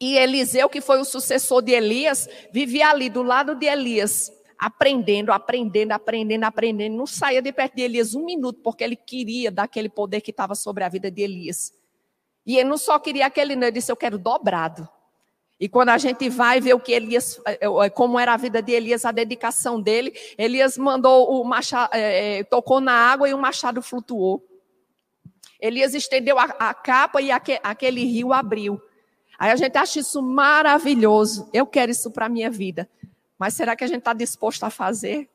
[0.00, 5.32] E Eliseu, que foi o sucessor de Elias, vivia ali do lado de Elias, aprendendo,
[5.32, 6.96] aprendendo, aprendendo, aprendendo.
[6.96, 10.54] Não saía de perto de Elias um minuto, porque ele queria daquele poder que estava
[10.54, 11.72] sobre a vida de Elias.
[12.44, 14.88] E ele não só queria aquele, não, ele disse: Eu quero dobrado.
[15.64, 18.60] E quando a gente vai ver o que Elias, eh, eh, como era a vida
[18.60, 23.38] de Elias, a dedicação dele, Elias mandou o machado, é, tocou na água e o
[23.38, 24.46] machado flutuou.
[25.58, 28.78] Elias estendeu a, a capa e aque, aquele rio abriu.
[29.38, 31.48] Aí a gente acha isso maravilhoso.
[31.50, 32.86] Eu quero isso para a minha vida.
[33.38, 35.30] Mas será que a gente está disposto a fazer?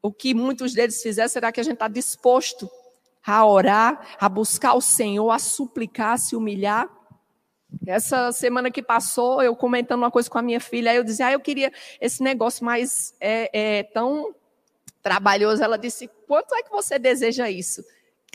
[0.00, 2.70] O que muitos deles fizeram, será que a gente está disposto
[3.26, 6.95] a orar, a buscar o Senhor, a suplicar, a se humilhar?
[7.86, 11.26] Essa semana que passou, eu comentando uma coisa com a minha filha, aí eu dizia,
[11.26, 14.34] ah, eu queria esse negócio mais é, é, tão
[15.02, 15.62] trabalhoso.
[15.62, 17.84] Ela disse, quanto é que você deseja isso?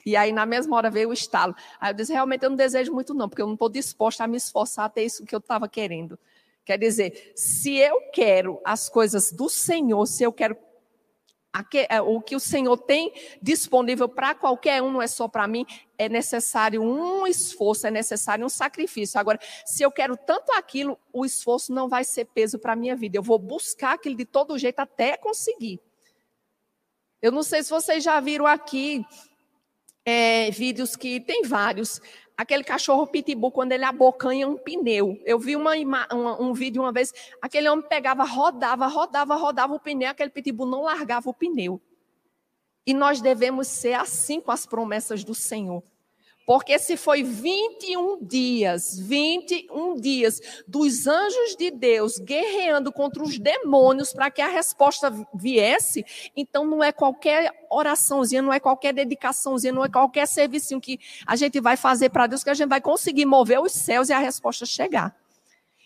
[0.06, 1.56] E aí, na mesma hora, veio o estalo.
[1.80, 4.28] Aí eu disse, realmente eu não desejo muito não, porque eu não estou disposta a
[4.28, 6.18] me esforçar a ter isso que eu estava querendo.
[6.66, 10.56] Quer dizer, se eu quero as coisas do Senhor, se eu quero
[12.06, 15.66] o que o Senhor tem disponível para qualquer um, não é só para mim,
[15.98, 19.20] é necessário um esforço, é necessário um sacrifício.
[19.20, 22.96] Agora, se eu quero tanto aquilo, o esforço não vai ser peso para a minha
[22.96, 23.18] vida.
[23.18, 25.80] Eu vou buscar aquilo de todo jeito até conseguir.
[27.22, 29.06] Eu não sei se vocês já viram aqui
[30.06, 32.02] é, vídeos que tem vários
[32.38, 35.22] aquele cachorro pitbull quando ele abocanha um pneu.
[35.26, 39.80] Eu vi uma, uma, um vídeo uma vez, aquele homem pegava, rodava, rodava, rodava o
[39.80, 41.82] pneu, aquele pitbull não largava o pneu.
[42.86, 45.84] E nós devemos ser assim com as promessas do Senhor.
[46.52, 54.12] Porque se foi 21 dias, 21 dias dos anjos de Deus guerreando contra os demônios
[54.12, 56.04] para que a resposta viesse,
[56.36, 61.38] então não é qualquer oraçãozinha, não é qualquer dedicaçãozinha, não é qualquer serviço que a
[61.38, 64.20] gente vai fazer para Deus que a gente vai conseguir mover os céus e a
[64.20, 65.21] resposta chegar.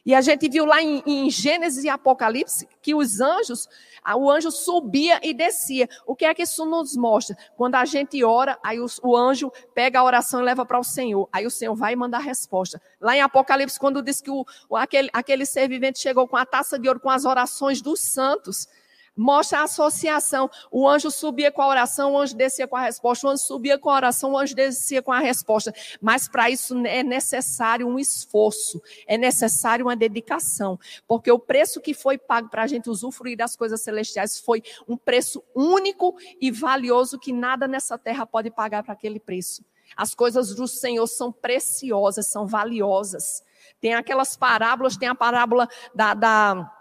[0.06, 3.68] E a gente viu lá em, em, Gênesis e Apocalipse que os anjos,
[4.16, 5.90] o anjo subia e descia.
[6.06, 7.36] O que é que isso nos mostra?
[7.58, 10.84] Quando a gente ora, aí o, o anjo pega a oração e leva para o
[10.84, 11.28] Senhor.
[11.34, 12.80] Aí o Senhor vai mandar a resposta.
[13.02, 16.78] Lá em Apocalipse, quando diz que o, aquele, aquele ser vivente chegou com a taça
[16.78, 18.68] de ouro com as orações dos santos,
[19.16, 20.50] Mostra a associação.
[20.70, 23.28] O anjo subia com a oração, o anjo descia com a resposta.
[23.28, 25.74] O anjo subia com a oração, o anjo descia com a resposta.
[26.02, 30.78] Mas para isso é necessário um esforço, é necessário uma dedicação.
[31.08, 34.98] Porque o preço que foi pago para a gente usufruir das coisas celestiais foi um
[34.98, 39.64] preço único e valioso que nada nessa terra pode pagar para aquele preço.
[39.96, 43.44] As coisas do Senhor são preciosas, são valiosas.
[43.80, 46.75] Tem aquelas parábolas, tem a parábola da, da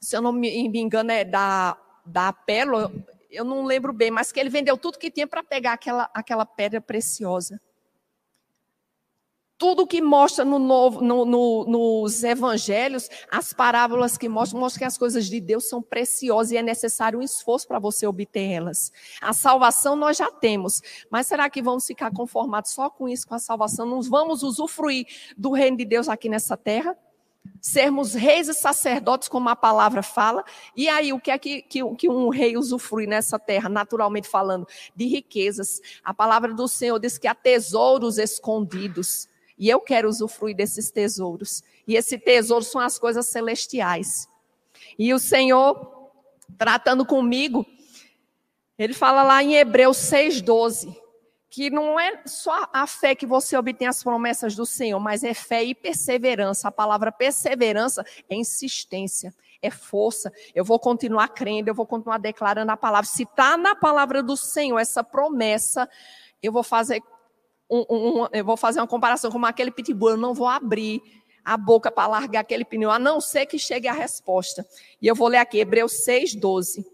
[0.00, 2.92] se eu não me engano, é da, da pérola,
[3.34, 6.46] eu não lembro bem, mas que ele vendeu tudo que tinha para pegar aquela, aquela
[6.46, 7.60] pedra preciosa.
[9.56, 14.84] Tudo que mostra no novo, no, no, nos evangelhos, as parábolas que mostram, mostram que
[14.84, 18.92] as coisas de Deus são preciosas e é necessário um esforço para você obter elas.
[19.20, 23.34] A salvação nós já temos, mas será que vamos ficar conformados só com isso, com
[23.34, 23.86] a salvação?
[23.86, 26.96] Não vamos usufruir do reino de Deus aqui nessa terra?
[27.60, 30.44] Sermos reis e sacerdotes, como a palavra fala.
[30.76, 34.66] E aí, o que é que, que, que, um rei usufrui nessa terra, naturalmente falando?
[34.94, 35.80] De riquezas.
[36.04, 39.28] A palavra do Senhor diz que há tesouros escondidos.
[39.58, 41.62] E eu quero usufruir desses tesouros.
[41.86, 44.28] E esse tesouro são as coisas celestiais.
[44.98, 46.10] E o Senhor,
[46.58, 47.64] tratando comigo,
[48.78, 51.03] ele fala lá em Hebreus 6,12
[51.54, 55.32] que não é só a fé que você obtém as promessas do Senhor, mas é
[55.32, 56.66] fé e perseverança.
[56.66, 60.32] A palavra perseverança é insistência, é força.
[60.52, 63.08] Eu vou continuar crendo, eu vou continuar declarando a palavra.
[63.08, 65.88] Se está na palavra do Senhor essa promessa,
[66.42, 67.00] eu vou fazer
[67.70, 70.10] um, um, eu vou fazer uma comparação com aquele pitbull.
[70.10, 71.00] Eu não vou abrir
[71.44, 74.66] a boca para largar aquele pneu, a não ser que chegue a resposta.
[75.00, 76.84] E eu vou ler aqui, Hebreus 6, 12.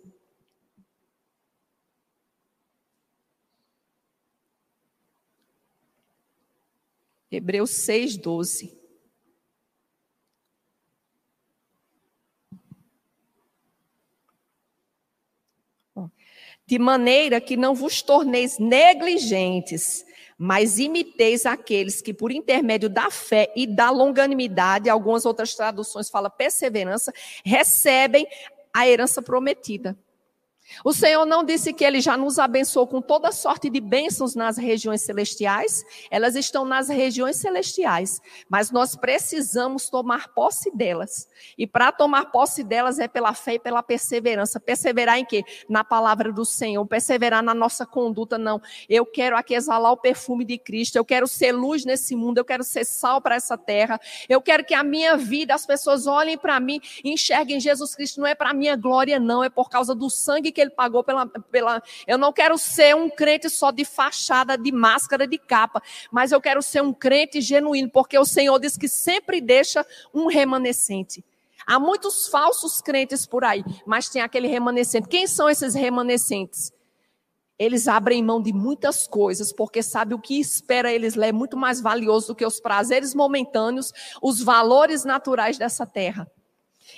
[7.31, 8.81] Hebreus 6, 12.
[16.67, 20.05] De maneira que não vos torneis negligentes,
[20.39, 26.31] mas imiteis aqueles que, por intermédio da fé e da longanimidade, algumas outras traduções falam
[26.31, 27.13] perseverança,
[27.45, 28.27] recebem
[28.73, 29.99] a herança prometida.
[30.85, 34.57] O Senhor não disse que Ele já nos abençoou com toda sorte de bênçãos nas
[34.57, 35.85] regiões celestiais?
[36.11, 41.29] Elas estão nas regiões celestiais, mas nós precisamos tomar posse delas.
[41.59, 44.61] E para tomar posse delas é pela fé e pela perseverança.
[44.61, 45.45] Perseverar em quê?
[45.69, 46.85] Na palavra do Senhor.
[46.87, 48.61] Perseverar na nossa conduta, não.
[48.89, 50.97] Eu quero aqui exalar o perfume de Cristo.
[50.97, 52.39] Eu quero ser luz nesse mundo.
[52.39, 54.01] Eu quero ser sal para essa terra.
[54.29, 58.21] Eu quero que a minha vida, as pessoas olhem para mim e enxerguem Jesus Cristo.
[58.21, 59.43] Não é para minha glória, não.
[59.43, 61.83] É por causa do sangue que que ele pagou pela, pela.
[62.07, 66.41] Eu não quero ser um crente só de fachada, de máscara, de capa, mas eu
[66.41, 71.25] quero ser um crente genuíno, porque o Senhor diz que sempre deixa um remanescente.
[71.67, 75.09] Há muitos falsos crentes por aí, mas tem aquele remanescente.
[75.09, 76.73] Quem são esses remanescentes?
[77.59, 81.57] Eles abrem mão de muitas coisas, porque sabe o que espera eles lá é muito
[81.57, 86.31] mais valioso do que os prazeres momentâneos, os valores naturais dessa terra.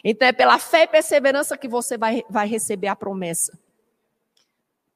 [0.04, 3.58] Então é pela fé e perseverança que você vai, vai receber a promessa.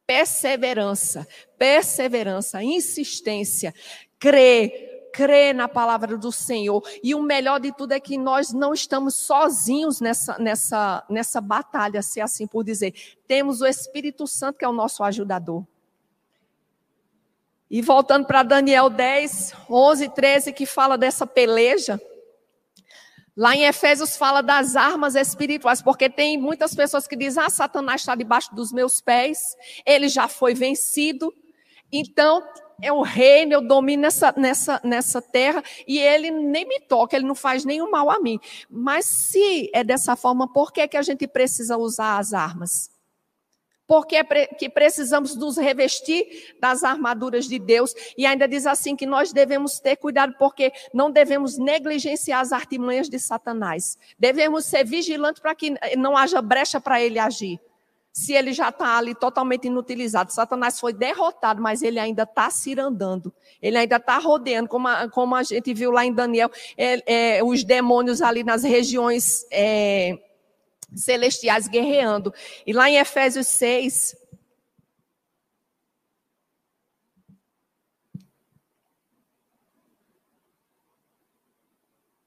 [0.06, 1.26] Perseverança,
[1.58, 3.74] perseverança, insistência,
[4.18, 6.82] crer, crer na palavra do Senhor.
[7.02, 12.02] E o melhor de tudo é que nós não estamos sozinhos nessa, nessa, nessa batalha,
[12.02, 12.94] se assim por dizer.
[13.26, 15.64] Temos o Espírito Santo que é o nosso ajudador.
[17.68, 22.00] E voltando para Daniel 10, 11, 13, que fala dessa peleja.
[23.36, 28.00] Lá em Efésios fala das armas espirituais, porque tem muitas pessoas que dizem: ah, Satanás
[28.00, 31.32] está debaixo dos meus pés, ele já foi vencido,
[31.92, 32.42] então
[32.80, 37.26] é o reino, eu domino nessa, nessa, nessa terra e ele nem me toca, ele
[37.26, 38.38] não faz nenhum mal a mim.
[38.70, 42.95] Mas se é dessa forma, por que, que a gente precisa usar as armas?
[43.86, 44.22] Porque
[44.58, 47.94] que precisamos nos revestir das armaduras de Deus.
[48.18, 53.08] E ainda diz assim que nós devemos ter cuidado, porque não devemos negligenciar as artimanhas
[53.08, 53.96] de Satanás.
[54.18, 57.60] Devemos ser vigilantes para que não haja brecha para ele agir.
[58.12, 60.32] Se ele já está ali totalmente inutilizado.
[60.32, 63.32] Satanás foi derrotado, mas ele ainda está cirandando.
[63.60, 67.44] Ele ainda está rodeando, como a, como a gente viu lá em Daniel, é, é,
[67.44, 69.44] os demônios ali nas regiões.
[69.52, 70.18] É,
[70.94, 72.32] celestiais guerreando.
[72.66, 74.16] E lá em Efésios 6,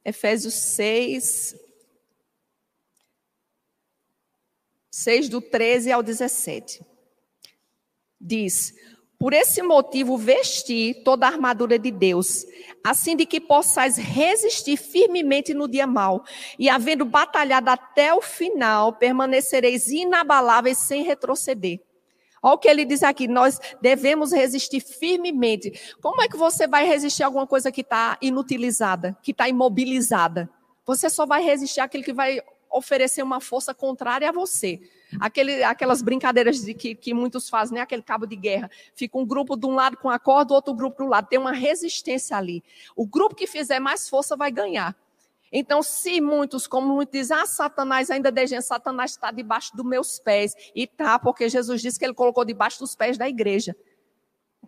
[0.09, 1.55] Efésios 6,
[4.89, 6.83] 6 do 13 ao 17.
[8.19, 8.73] Diz:
[9.19, 12.45] por esse motivo, vesti toda a armadura de Deus,
[12.81, 16.23] assim de que possais resistir firmemente no dia mau,
[16.57, 21.81] e havendo batalhado até o final, permanecereis inabaláveis sem retroceder.
[22.41, 25.73] Olha o que ele diz aqui, nós devemos resistir firmemente.
[26.01, 30.49] Como é que você vai resistir a alguma coisa que está inutilizada, que está imobilizada?
[30.85, 34.79] Você só vai resistir àquilo que vai oferecer uma força contrária a você.
[35.19, 37.81] Aquele, aquelas brincadeiras de que, que muitos fazem, né?
[37.81, 38.69] aquele cabo de guerra.
[38.93, 41.27] Fica um grupo de um lado com a corda, outro grupo do lado.
[41.27, 42.63] Tem uma resistência ali.
[42.95, 44.95] O grupo que fizer mais força vai ganhar.
[45.51, 50.19] Então, se muitos, como muitos dizem, ah, Satanás ainda desenha, Satanás está debaixo dos meus
[50.19, 50.55] pés.
[50.75, 53.75] E tá, porque Jesus disse que ele colocou debaixo dos pés da igreja.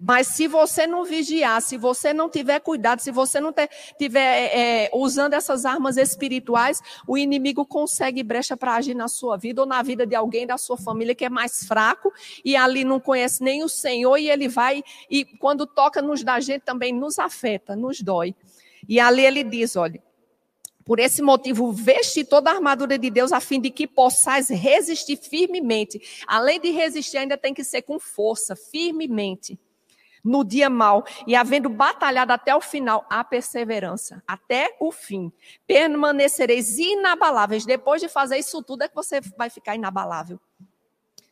[0.03, 3.53] Mas se você não vigiar, se você não tiver cuidado, se você não
[3.99, 9.37] tiver é, é, usando essas armas espirituais, o inimigo consegue brecha para agir na sua
[9.37, 12.11] vida ou na vida de alguém da sua família que é mais fraco
[12.43, 16.39] e ali não conhece nem o Senhor e ele vai e quando toca nos da
[16.39, 18.33] gente também nos afeta, nos dói.
[18.89, 20.01] E ali ele diz, olha,
[20.83, 25.15] Por esse motivo, veste toda a armadura de Deus a fim de que possais resistir
[25.15, 26.01] firmemente.
[26.25, 29.59] Além de resistir, ainda tem que ser com força, firmemente.
[30.23, 35.31] No dia mau, e havendo batalhado até o final, a perseverança, até o fim.
[35.65, 37.65] Permanecereis inabaláveis.
[37.65, 40.39] Depois de fazer isso tudo, é que você vai ficar inabalável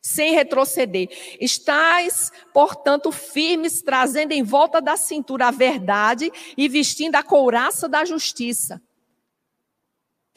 [0.02, 1.08] sem retroceder.
[1.38, 8.04] Estais, portanto, firmes, trazendo em volta da cintura a verdade e vestindo a couraça da
[8.04, 8.80] justiça.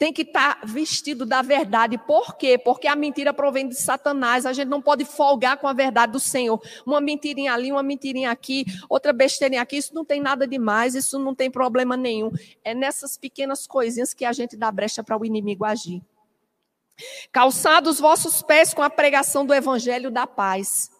[0.04, 1.96] Tem que estar tá vestido da verdade.
[1.96, 2.58] Por quê?
[2.58, 4.44] Porque a mentira provém de Satanás.
[4.44, 6.60] A gente não pode folgar com a verdade do Senhor.
[6.84, 9.78] Uma mentirinha ali, uma mentirinha aqui, outra besteirinha aqui.
[9.78, 12.30] Isso não tem nada demais, isso não tem problema nenhum.
[12.62, 16.02] É nessas pequenas coisinhas que a gente dá brecha para o inimigo agir.
[17.32, 20.90] Calçados vossos pés com a pregação do evangelho da paz,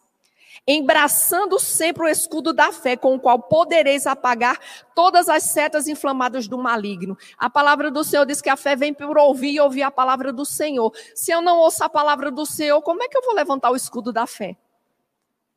[0.66, 4.58] embraçando sempre o escudo da fé, com o qual podereis apagar
[4.94, 7.16] todas as setas inflamadas do maligno.
[7.36, 10.32] A palavra do Senhor diz que a fé vem por ouvir e ouvir a palavra
[10.32, 10.92] do Senhor.
[11.14, 13.76] Se eu não ouço a palavra do Senhor, como é que eu vou levantar o
[13.76, 14.56] escudo da fé?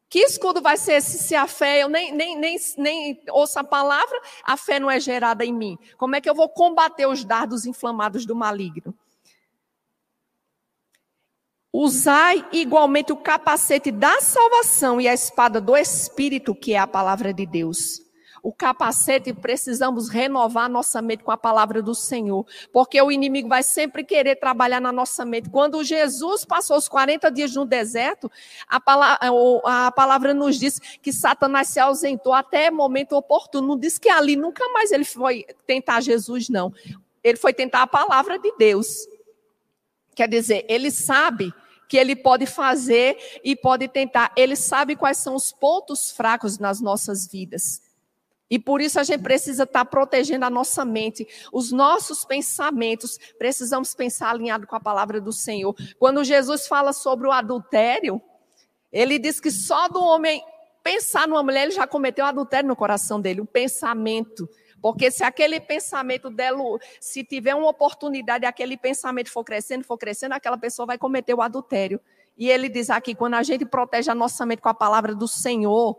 [0.10, 3.64] Que escudo vai ser esse se a fé, eu nem, nem, nem, nem ouço a
[3.64, 5.78] palavra, a fé não é gerada em mim?
[5.98, 8.98] Como é que eu vou combater os dardos inflamados do maligno?
[11.72, 17.34] Usai igualmente o capacete da salvação e a espada do Espírito, que é a palavra
[17.34, 18.02] de Deus.
[18.42, 23.62] O capacete, precisamos renovar nossa mente com a palavra do Senhor, porque o inimigo vai
[23.62, 25.50] sempre querer trabalhar na nossa mente.
[25.50, 28.32] Quando Jesus passou os 40 dias no deserto,
[28.68, 29.20] a palavra,
[29.66, 33.68] a palavra nos diz que Satanás se ausentou até momento oportuno.
[33.68, 36.72] Não diz que ali nunca mais ele foi tentar Jesus, não.
[37.22, 39.08] Ele foi tentar a palavra de Deus.
[40.18, 41.54] Quer dizer, ele sabe
[41.88, 44.34] que ele pode fazer e pode tentar.
[44.36, 47.84] Ele sabe quais são os pontos fracos nas nossas vidas.
[48.50, 53.20] E por isso a gente precisa estar protegendo a nossa mente, os nossos pensamentos.
[53.38, 55.76] Precisamos pensar alinhado com a palavra do Senhor.
[56.00, 58.20] Quando Jesus fala sobre o adultério,
[58.92, 60.44] ele diz que só do homem
[60.84, 64.50] pensar numa mulher, ele já cometeu adultério no coração dele, o pensamento.
[64.82, 66.62] Porque se aquele pensamento dela,
[67.00, 71.42] se tiver uma oportunidade, aquele pensamento for crescendo, for crescendo, aquela pessoa vai cometer o
[71.42, 72.00] adultério.
[72.38, 75.28] E ele diz aqui, quando a gente protege a nossa mente com a palavra do
[75.28, 75.98] Senhor,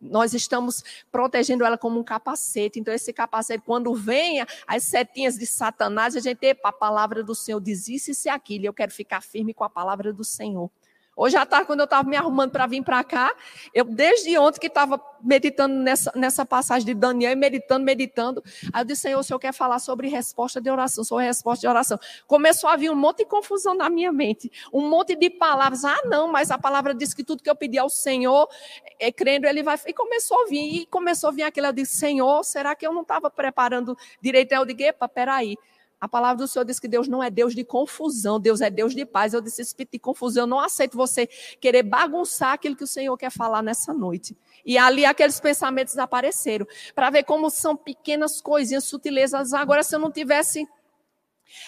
[0.00, 2.78] nós estamos protegendo ela como um capacete.
[2.78, 7.34] Então, esse capacete, quando venha as setinhas de Satanás, a gente, epa, a palavra do
[7.34, 8.66] Senhor diz isso e aquilo.
[8.66, 10.70] Eu quero ficar firme com a palavra do Senhor.
[11.20, 13.34] Hoje à tarde, quando eu estava me arrumando para vir para cá,
[13.74, 18.40] eu desde ontem que estava meditando nessa, nessa passagem de Daniel, meditando, meditando,
[18.72, 21.66] aí eu disse, Senhor, o Senhor quer falar sobre resposta de oração, sobre resposta de
[21.66, 21.98] oração.
[22.24, 25.84] Começou a vir um monte de confusão na minha mente, um monte de palavras.
[25.84, 28.48] Ah, não, mas a palavra diz que tudo que eu pedi ao Senhor,
[29.00, 29.76] é, crendo, Ele vai...
[29.88, 32.92] E começou a vir, e começou a vir aquilo, eu disse, Senhor, será que eu
[32.92, 34.52] não estava preparando direito?
[34.52, 35.56] Eu digo, epa, peraí.
[36.00, 38.94] A palavra do Senhor diz que Deus não é Deus de confusão, Deus é Deus
[38.94, 39.34] de paz.
[39.34, 41.26] Eu disse, espírito de confusão, eu não aceito você
[41.60, 44.36] querer bagunçar aquilo que o Senhor quer falar nessa noite.
[44.64, 49.52] E ali aqueles pensamentos apareceram, para ver como são pequenas coisinhas, sutilezas.
[49.52, 50.66] Agora, se eu não tivesse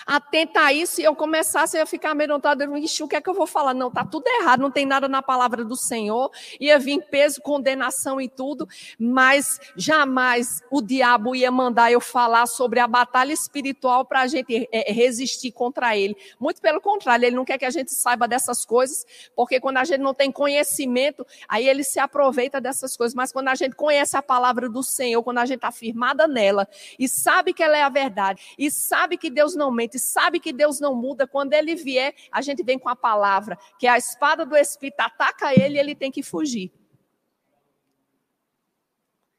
[0.07, 3.35] atenta a isso e eu começasse a ficar amedrontada, ixi, o que é que eu
[3.35, 3.75] vou falar?
[3.75, 8.21] Não, tá tudo errado, não tem nada na palavra do Senhor, ia vir peso, condenação
[8.21, 14.21] e tudo, mas jamais o diabo ia mandar eu falar sobre a batalha espiritual para
[14.21, 16.17] a gente é, resistir contra ele.
[16.39, 19.85] Muito pelo contrário, ele não quer que a gente saiba dessas coisas, porque quando a
[19.85, 24.17] gente não tem conhecimento, aí ele se aproveita dessas coisas, mas quando a gente conhece
[24.17, 27.83] a palavra do Senhor, quando a gente está firmada nela e sabe que ela é
[27.83, 31.75] a verdade, e sabe que Deus não mente, sabe que Deus não muda, quando ele
[31.75, 35.79] vier, a gente vem com a palavra, que a espada do Espírito ataca ele e
[35.79, 36.73] ele tem que fugir.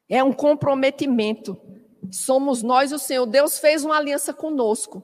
[0.08, 1.58] É um comprometimento.
[2.10, 3.24] Somos nós o Senhor.
[3.24, 5.02] Deus fez uma aliança conosco.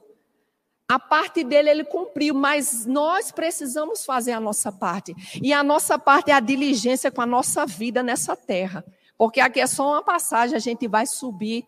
[0.87, 5.15] A parte dele ele cumpriu, mas nós precisamos fazer a nossa parte.
[5.41, 8.83] E a nossa parte é a diligência com a nossa vida nessa terra.
[9.17, 11.65] Porque aqui é só uma passagem, a gente vai subir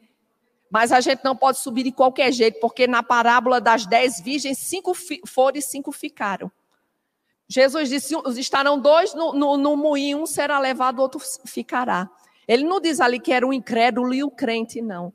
[0.71, 4.57] mas a gente não pode subir de qualquer jeito, porque na parábola das dez virgens,
[4.57, 4.93] cinco
[5.27, 6.49] foram e cinco ficaram.
[7.45, 12.09] Jesus disse: estarão dois no, no, no moinho, um será levado, o outro ficará.
[12.47, 15.13] Ele não diz ali que era o incrédulo e o crente, não.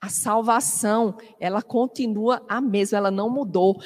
[0.00, 3.78] A salvação, ela continua a mesma, ela não mudou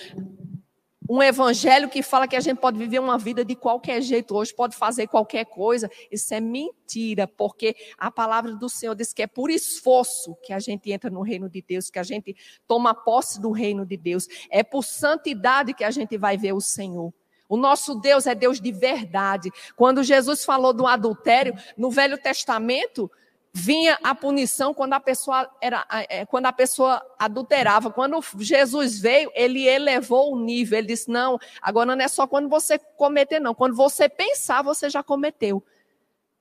[1.14, 4.54] um evangelho que fala que a gente pode viver uma vida de qualquer jeito hoje,
[4.54, 9.26] pode fazer qualquer coisa, isso é mentira, porque a palavra do Senhor diz que é
[9.26, 12.34] por esforço que a gente entra no reino de Deus, que a gente
[12.66, 16.62] toma posse do reino de Deus, é por santidade que a gente vai ver o
[16.62, 17.12] Senhor.
[17.46, 19.50] O nosso Deus é Deus de verdade.
[19.76, 23.10] Quando Jesus falou do adultério, no Velho Testamento,
[23.52, 27.90] vinha a punição quando a pessoa era é, quando a pessoa adulterava.
[27.90, 30.78] Quando Jesus veio, ele elevou o nível.
[30.78, 34.88] Ele disse: "Não, agora não é só quando você cometer não, quando você pensar, você
[34.88, 35.62] já cometeu".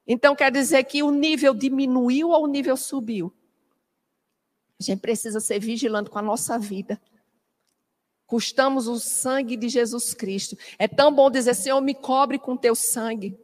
[0.07, 3.33] Então quer dizer que o nível diminuiu ou o nível subiu?
[4.79, 6.99] A gente precisa ser vigilante com a nossa vida.
[8.25, 10.57] Custamos o sangue de Jesus Cristo.
[10.79, 13.37] É tão bom dizer, Senhor, me cobre com teu sangue.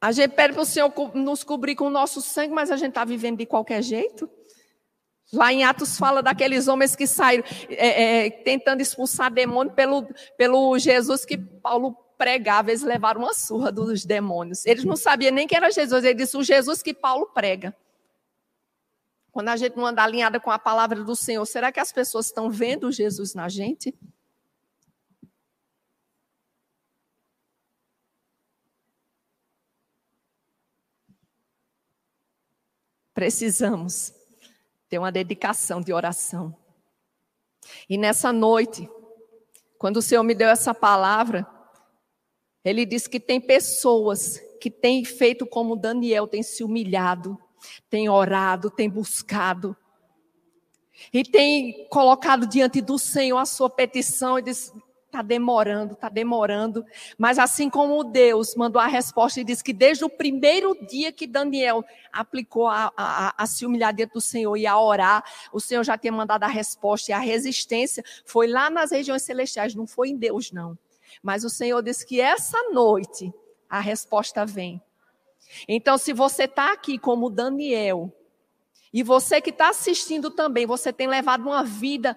[0.00, 2.90] A gente pede para o Senhor nos cobrir com o nosso sangue, mas a gente
[2.90, 4.30] está vivendo de qualquer jeito.
[5.32, 10.78] Lá em Atos fala daqueles homens que saíram é, é, tentando expulsar demônio pelo, pelo
[10.78, 12.70] Jesus que Paulo pregava.
[12.70, 14.64] Eles levaram uma surra dos demônios.
[14.64, 16.02] Eles não sabiam nem que era Jesus.
[16.04, 17.76] Ele disse o Jesus que Paulo prega.
[19.30, 22.26] Quando a gente não anda alinhada com a palavra do Senhor, será que as pessoas
[22.26, 23.94] estão vendo Jesus na gente?
[33.18, 34.14] Precisamos
[34.88, 36.56] ter uma dedicação de oração.
[37.90, 38.88] E nessa noite,
[39.76, 41.44] quando o Senhor me deu essa palavra,
[42.64, 47.36] Ele disse que tem pessoas que têm feito como Daniel, tem se humilhado,
[47.90, 49.76] tem orado, tem buscado,
[51.12, 54.72] e tem colocado diante do Senhor a sua petição e diz:
[55.08, 56.84] Está demorando, está demorando.
[57.16, 61.26] Mas assim como Deus mandou a resposta e disse que desde o primeiro dia que
[61.26, 61.82] Daniel
[62.12, 65.96] aplicou a, a, a, se humilhar diante do Senhor e a orar, o Senhor já
[65.96, 70.16] tinha mandado a resposta e a resistência foi lá nas regiões celestiais, não foi em
[70.16, 70.76] Deus, não.
[71.22, 73.32] Mas o Senhor disse que essa noite
[73.68, 74.80] a resposta vem.
[75.66, 78.12] Então, se você está aqui como Daniel,
[78.92, 82.14] e você que está assistindo também, você tem levado uma vida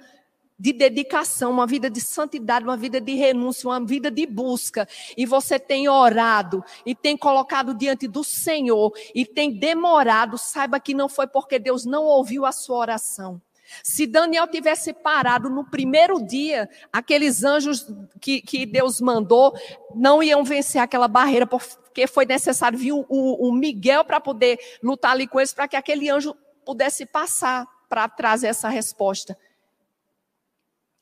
[0.61, 4.87] de dedicação, uma vida de santidade, uma vida de renúncia, uma vida de busca,
[5.17, 10.93] e você tem orado e tem colocado diante do Senhor e tem demorado, saiba que
[10.93, 13.41] não foi porque Deus não ouviu a sua oração.
[13.83, 17.87] Se Daniel tivesse parado no primeiro dia, aqueles anjos
[18.19, 19.57] que, que Deus mandou
[19.95, 24.59] não iam vencer aquela barreira, porque foi necessário vir o, o, o Miguel para poder
[24.83, 29.35] lutar ali com eles, para que aquele anjo pudesse passar para trazer essa resposta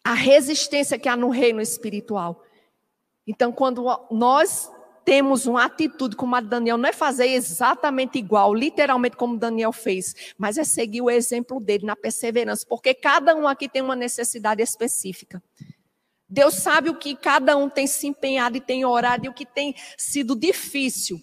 [0.04, 2.44] a resistência que há no reino espiritual.
[3.28, 4.72] Então, quando nós
[5.06, 9.72] temos uma atitude como a de Daniel, não é fazer exatamente igual, literalmente como Daniel
[9.72, 13.96] fez, mas é seguir o exemplo dele na perseverança, porque cada um aqui tem uma
[13.96, 15.42] necessidade específica.
[16.28, 19.48] Deus sabe o que cada um tem se empenhado e tem orado e o que
[19.48, 21.20] tem sido difícil,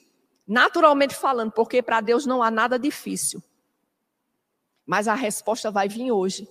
[0.46, 3.40] naturalmente falando, porque para Deus não há nada difícil.
[4.84, 6.48] Mas a resposta vai vir hoje.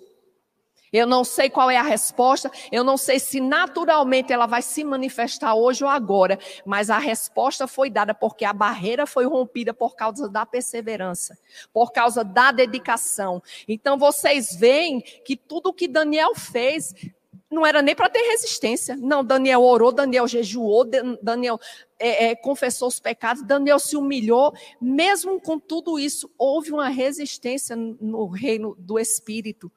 [0.92, 4.84] Eu não sei qual é a resposta, eu não sei se naturalmente ela vai se
[4.84, 9.96] manifestar hoje ou agora, mas a resposta foi dada porque a barreira foi rompida por
[9.96, 11.38] causa da perseverança,
[11.74, 13.42] por causa da dedicação.
[13.68, 16.94] Então vocês veem que tudo que Daniel fez
[17.50, 18.96] não era nem para ter resistência.
[18.98, 20.86] Não, Daniel orou, Daniel jejuou,
[21.22, 21.60] Daniel
[21.98, 24.54] é, é, confessou os pecados, Daniel se humilhou.
[24.82, 29.72] Mesmo com tudo isso, houve uma resistência no reino do Espírito.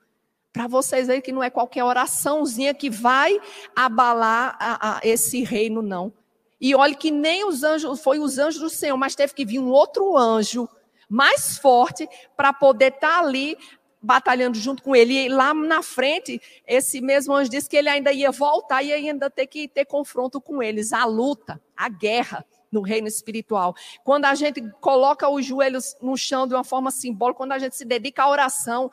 [0.58, 3.40] Para vocês verem que não é qualquer oraçãozinha que vai
[3.76, 6.12] abalar a, a esse reino, não.
[6.60, 9.60] E olhe que nem os anjos, foi os anjos do Senhor, mas teve que vir
[9.60, 10.68] um outro anjo
[11.08, 13.56] mais forte para poder estar tá ali
[14.02, 15.26] batalhando junto com ele.
[15.26, 19.30] E lá na frente, esse mesmo anjo disse que ele ainda ia voltar e ainda
[19.30, 23.74] ter que ter confronto com eles, a luta, a guerra no reino espiritual.
[24.04, 27.76] Quando a gente coloca os joelhos no chão de uma forma simbólica, quando a gente
[27.76, 28.90] se dedica à oração,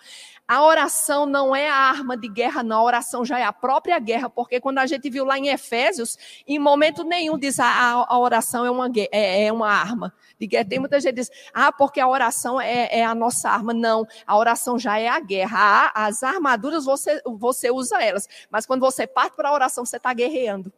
[0.47, 2.77] a oração não é a arma de guerra, não.
[2.77, 6.17] A oração já é a própria guerra, porque quando a gente viu lá em Efésios,
[6.47, 10.65] em momento nenhum diz a, a, oração é uma, é, é uma arma de guerra.
[10.65, 13.73] Tem muita gente que diz, ah, porque a oração é, é, a nossa arma.
[13.73, 15.91] Não, a oração já é a guerra.
[15.93, 20.13] As armaduras você, você usa elas, mas quando você parte para a oração, você está
[20.13, 20.71] guerreando.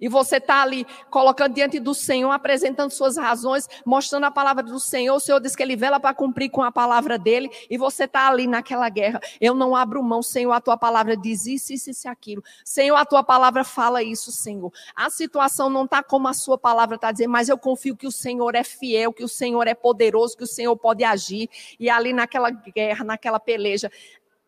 [0.00, 4.78] E você está ali colocando diante do Senhor, apresentando suas razões, mostrando a palavra do
[4.78, 5.14] Senhor.
[5.14, 7.50] O Senhor diz que ele vela para cumprir com a palavra dele.
[7.68, 9.20] E você está ali naquela guerra.
[9.40, 12.42] Eu não abro mão, Senhor, a tua palavra diz isso, isso, isso aquilo.
[12.64, 14.72] Senhor, a tua palavra fala isso, Senhor.
[14.94, 18.12] A situação não está como a sua palavra está dizendo, mas eu confio que o
[18.12, 21.48] Senhor é fiel, que o Senhor é poderoso, que o Senhor pode agir.
[21.78, 23.90] E ali naquela guerra, naquela peleja,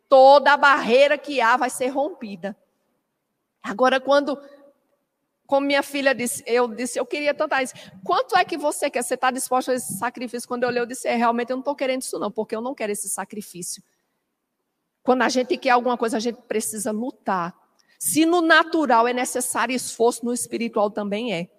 [0.09, 2.57] toda a barreira que há vai ser rompida.
[3.65, 4.39] Agora, quando
[5.47, 7.75] como minha filha disse, eu disse, eu queria tanto isso.
[8.03, 9.03] Quanto é que você quer?
[9.03, 10.49] Você está disposto a esse sacrifício?
[10.49, 12.63] Quando eu olhei, eu disse, é, realmente eu não estou querendo isso não, porque eu
[12.63, 13.83] não quero esse sacrifício.
[15.03, 17.55] Quando a gente quer alguma coisa, a gente precisa lutar.
[17.99, 21.51] Se no natural é necessário esforço, no espiritual também é.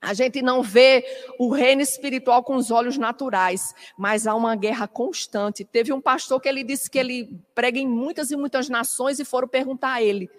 [0.00, 1.04] A gente não vê
[1.38, 5.64] o reino espiritual com os olhos naturais, mas há uma guerra constante.
[5.64, 9.24] Teve um pastor que ele disse que ele prega em muitas e muitas nações e
[9.24, 10.30] foram perguntar a ele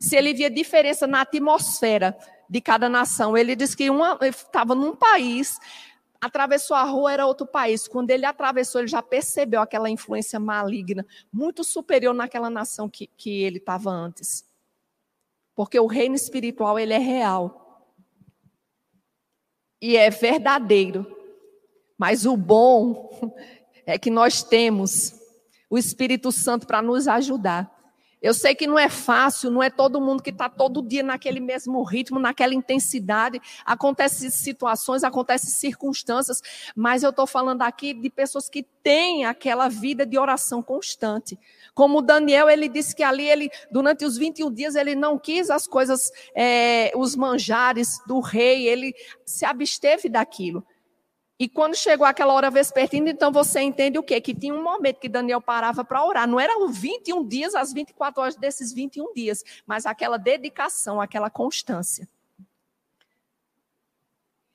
[0.00, 2.16] se ele via diferença na atmosfera
[2.48, 3.36] de cada nação.
[3.36, 3.88] Ele disse que
[4.22, 5.58] estava num país,
[6.20, 7.88] atravessou a rua, era outro país.
[7.88, 13.42] Quando ele atravessou, ele já percebeu aquela influência maligna, muito superior naquela nação que, que
[13.42, 14.44] ele estava antes.
[15.54, 17.90] Porque o reino espiritual, ele é real
[19.80, 21.06] e é verdadeiro.
[21.98, 23.34] Mas o bom
[23.84, 25.14] é que nós temos
[25.68, 27.81] o Espírito Santo para nos ajudar.
[28.22, 31.40] Eu sei que não é fácil, não é todo mundo que está todo dia naquele
[31.40, 33.40] mesmo ritmo, naquela intensidade.
[33.64, 36.40] Acontecem situações, acontecem circunstâncias,
[36.76, 41.36] mas eu estou falando aqui de pessoas que têm aquela vida de oração constante.
[41.74, 45.66] Como Daniel, ele disse que ali, ele, durante os 21 dias, ele não quis as
[45.66, 48.94] coisas, é, os manjares do rei, ele
[49.26, 50.64] se absteve daquilo.
[51.42, 54.20] E quando chegou aquela hora vespertina, então você entende o quê?
[54.20, 56.24] Que tinha um momento que Daniel parava para orar.
[56.24, 62.08] Não eram 21 dias, as 24 horas desses 21 dias, mas aquela dedicação, aquela constância.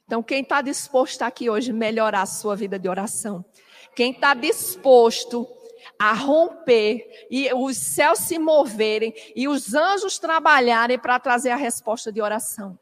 [0.05, 3.43] Então, quem está disposto aqui hoje melhorar a sua vida de oração?
[3.93, 5.45] Quem está disposto
[5.99, 12.13] a romper e os céus se moverem e os anjos trabalharem para trazer a resposta
[12.13, 12.79] de oração?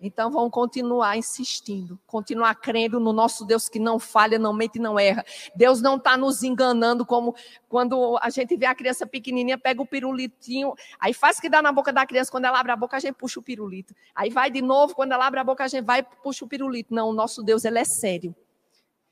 [0.00, 4.98] Então vamos continuar insistindo, continuar crendo no nosso Deus que não falha, não mente, não
[4.98, 5.24] erra.
[5.54, 7.34] Deus não está nos enganando como
[7.68, 11.72] quando a gente vê a criança pequenininha, pega o pirulitinho, aí faz que dá na
[11.72, 13.94] boca da criança, quando ela abre a boca a gente puxa o pirulito.
[14.14, 16.48] Aí vai de novo, quando ela abre a boca a gente vai e puxa o
[16.48, 16.94] pirulito.
[16.94, 18.34] Não, o nosso Deus ele é sério.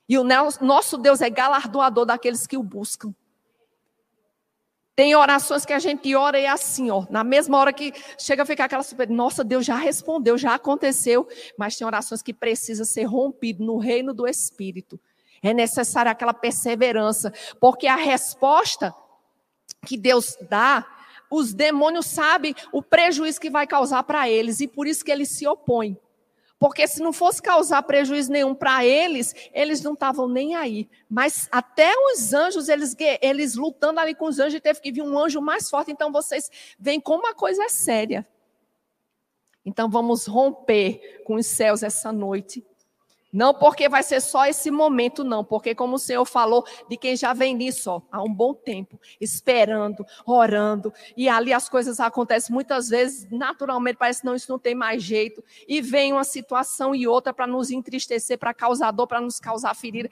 [0.06, 3.14] E o nosso Deus é galardoador daqueles que o buscam.
[4.96, 8.44] Tem orações que a gente ora e é assim, ó, na mesma hora que chega
[8.44, 11.26] a ficar aquela super, nossa, Deus já respondeu, já aconteceu,
[11.58, 15.00] mas tem orações que precisa ser rompido no reino do espírito.
[15.42, 18.94] É necessária aquela perseverança, porque a resposta
[19.84, 20.86] que Deus dá,
[21.28, 25.36] os demônios sabem o prejuízo que vai causar para eles e por isso que eles
[25.36, 25.98] se opõem.
[26.58, 30.88] Porque se não fosse causar prejuízo nenhum para eles, eles não estavam nem aí.
[31.08, 35.18] Mas até os anjos, eles, eles lutando ali com os anjos, teve que vir um
[35.18, 35.90] anjo mais forte.
[35.90, 38.26] Então vocês veem como a coisa é séria.
[39.64, 42.64] Então vamos romper com os céus essa noite
[43.34, 47.16] não porque vai ser só esse momento, não, porque como o Senhor falou, de quem
[47.16, 52.54] já vem nisso ó, há um bom tempo, esperando, orando, e ali as coisas acontecem
[52.54, 56.94] muitas vezes, naturalmente, parece que não, isso não tem mais jeito, e vem uma situação
[56.94, 60.08] e outra para nos entristecer, para causar dor, para nos causar ferida.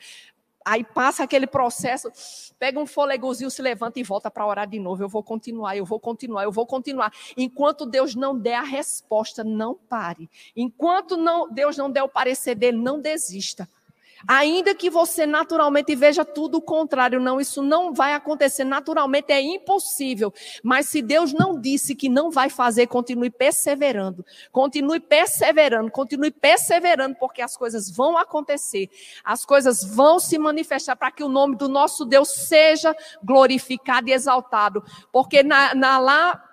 [0.64, 2.10] Aí passa aquele processo,
[2.58, 5.02] pega um fôlegozinho, se levanta e volta para orar de novo.
[5.02, 7.12] Eu vou continuar, eu vou continuar, eu vou continuar.
[7.36, 10.28] Enquanto Deus não der a resposta, não pare.
[10.56, 13.68] Enquanto não, Deus não der o parecer dele, não desista.
[14.26, 19.40] Ainda que você naturalmente veja tudo o contrário, não, isso não vai acontecer naturalmente, é
[19.40, 20.32] impossível.
[20.62, 24.24] Mas se Deus não disse que não vai fazer, continue perseverando.
[24.50, 28.90] Continue perseverando, continue perseverando, porque as coisas vão acontecer.
[29.24, 34.12] As coisas vão se manifestar para que o nome do nosso Deus seja glorificado e
[34.12, 34.84] exaltado.
[35.10, 36.51] Porque na, na lá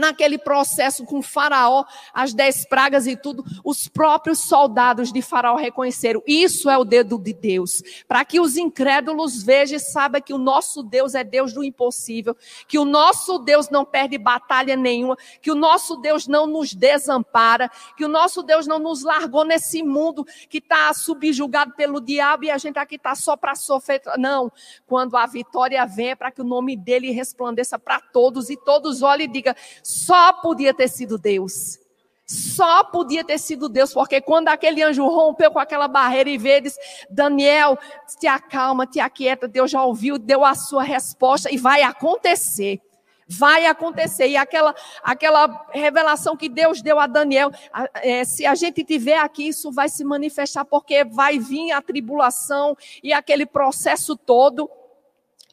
[0.00, 6.22] naquele processo com Faraó, as dez pragas e tudo, os próprios soldados de Faraó reconheceram:
[6.26, 7.82] isso é o dedo de Deus.
[8.08, 12.36] Para que os incrédulos vejam e saibam que o nosso Deus é Deus do impossível,
[12.66, 17.70] que o nosso Deus não perde batalha nenhuma, que o nosso Deus não nos desampara,
[17.96, 22.50] que o nosso Deus não nos largou nesse mundo que está subjugado pelo diabo e
[22.50, 24.00] a gente aqui está só para sofrer.
[24.18, 24.50] Não,
[24.86, 29.02] quando a vitória vem é para que o nome dele resplandeça para todos e todos
[29.02, 29.54] olhem e digam
[29.90, 31.78] só podia ter sido Deus.
[32.24, 36.76] Só podia ter sido Deus, porque quando aquele anjo rompeu com aquela barreira e vedes,
[37.10, 37.76] Daniel,
[38.20, 42.80] te acalma, te aquieta, Deus já ouviu, deu a sua resposta e vai acontecer.
[43.26, 44.28] Vai acontecer.
[44.28, 47.50] E aquela, aquela revelação que Deus deu a Daniel,
[47.94, 52.76] é, se a gente tiver aqui, isso vai se manifestar, porque vai vir a tribulação
[53.02, 54.70] e aquele processo todo.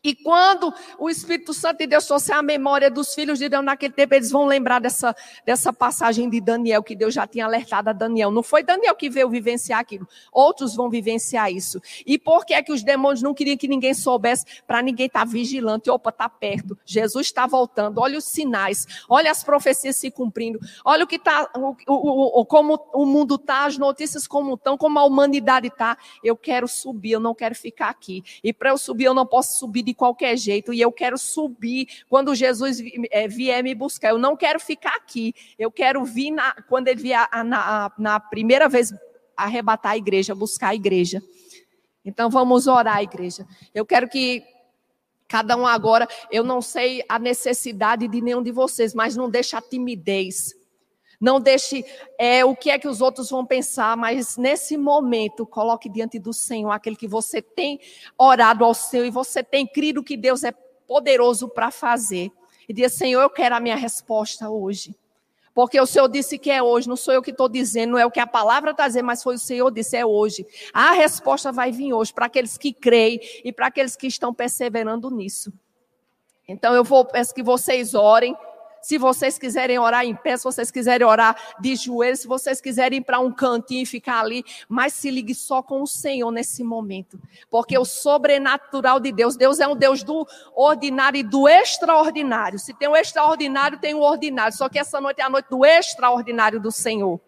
[0.03, 3.93] E quando o Espírito Santo de Deus trouxer a memória dos filhos de Deus naquele
[3.93, 7.93] tempo, eles vão lembrar dessa, dessa passagem de Daniel, que Deus já tinha alertado a
[7.93, 8.31] Daniel.
[8.31, 10.07] Não foi Daniel que veio vivenciar aquilo.
[10.31, 11.81] Outros vão vivenciar isso.
[12.05, 14.45] E por que é que os demônios não queriam que ninguém soubesse?
[14.65, 15.89] Para ninguém estar tá vigilante.
[15.89, 16.77] Opa, está perto.
[16.85, 17.99] Jesus está voltando.
[17.99, 18.85] Olha os sinais.
[19.09, 20.59] Olha as profecias se cumprindo.
[20.85, 24.77] Olha o que está, o, o, o, como o mundo está, as notícias como estão,
[24.77, 25.97] como a humanidade está.
[26.23, 28.23] Eu quero subir, eu não quero ficar aqui.
[28.43, 31.87] E para eu subir, eu não posso subir de qualquer jeito e eu quero subir
[32.09, 34.09] quando Jesus eh, vier me buscar.
[34.09, 35.33] Eu não quero ficar aqui.
[35.57, 38.93] Eu quero vir na, quando ele vier na, na primeira vez
[39.37, 41.23] arrebatar a igreja, buscar a igreja.
[42.03, 43.47] Então vamos orar, igreja.
[43.73, 44.43] Eu quero que
[45.25, 49.55] cada um agora, eu não sei a necessidade de nenhum de vocês, mas não deixe
[49.55, 50.53] a timidez.
[51.19, 51.83] Não deixe
[52.17, 56.31] é, o que é que os outros vão pensar, mas nesse momento, coloque diante do
[56.31, 57.79] Senhor aquele que você tem
[58.17, 60.51] orado ao Senhor e você tem crido que Deus é
[60.87, 62.31] poderoso para fazer.
[62.69, 64.95] E diga, Senhor, eu quero a minha resposta hoje.
[65.57, 68.05] Porque o Senhor disse que é hoje, não sou eu que estou dizendo, não é
[68.05, 70.45] o que a palavra está dizendo, mas foi o Senhor que disse, é hoje.
[70.71, 75.09] A resposta vai vir hoje para aqueles que creem e para aqueles que estão perseverando
[75.09, 75.51] nisso.
[76.47, 78.37] Então eu vou, peço que vocês orem.
[78.87, 82.99] Se vocês quiserem orar em pé, se vocês quiserem orar de joelhos, se vocês quiserem
[82.99, 86.63] ir para um cantinho e ficar ali, mas se ligue só com o Senhor nesse
[86.63, 87.19] momento.
[87.49, 90.25] Porque o sobrenatural de Deus, Deus é um Deus do
[90.55, 92.57] ordinário e do extraordinário.
[92.57, 94.55] Se tem o extraordinário, tem o ordinário.
[94.55, 97.19] Só que essa noite é a noite do extraordinário do Senhor.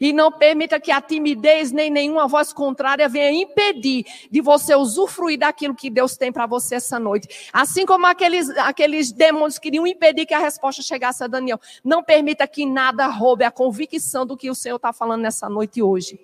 [0.00, 5.38] E não permita que a timidez nem nenhuma voz contrária venha impedir de você usufruir
[5.38, 7.50] daquilo que Deus tem para você essa noite.
[7.52, 11.60] Assim como aqueles, aqueles demônios queriam impedir que a resposta chegasse a Daniel.
[11.84, 15.82] Não permita que nada roube a convicção do que o Senhor está falando nessa noite
[15.82, 16.18] hoje.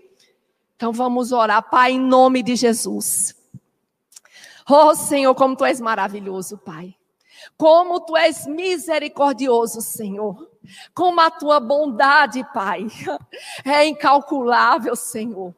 [0.74, 3.36] Então vamos orar, Pai, em nome de Jesus.
[4.68, 6.94] Oh Senhor, como tu és maravilhoso, Pai.
[7.56, 10.49] Como tu és misericordioso, Senhor.
[10.94, 12.86] Como a tua bondade, Pai,
[13.64, 15.54] é incalculável, Senhor.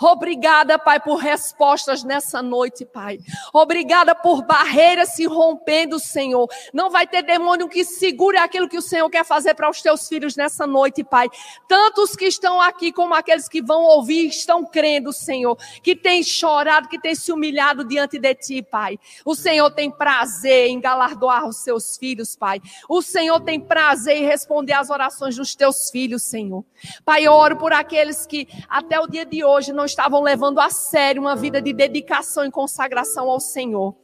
[0.00, 3.18] Obrigada, Pai, por respostas nessa noite, Pai.
[3.52, 6.48] Obrigada por barreiras se rompendo, Senhor.
[6.72, 10.08] Não vai ter demônio que segure aquilo que o Senhor quer fazer para os teus
[10.08, 11.28] filhos nessa noite, Pai.
[11.66, 16.88] Tantos que estão aqui como aqueles que vão ouvir estão crendo, Senhor, que têm chorado,
[16.88, 19.00] que têm se humilhado diante de ti, Pai.
[19.24, 22.62] O Senhor tem prazer em galardoar os seus filhos, Pai.
[22.88, 26.64] O Senhor tem prazer em responder às orações dos teus filhos, Senhor.
[27.04, 30.70] Pai, eu oro por aqueles que até o dia de hoje não estavam levando a
[30.70, 33.94] sério uma vida de dedicação e consagração ao Senhor.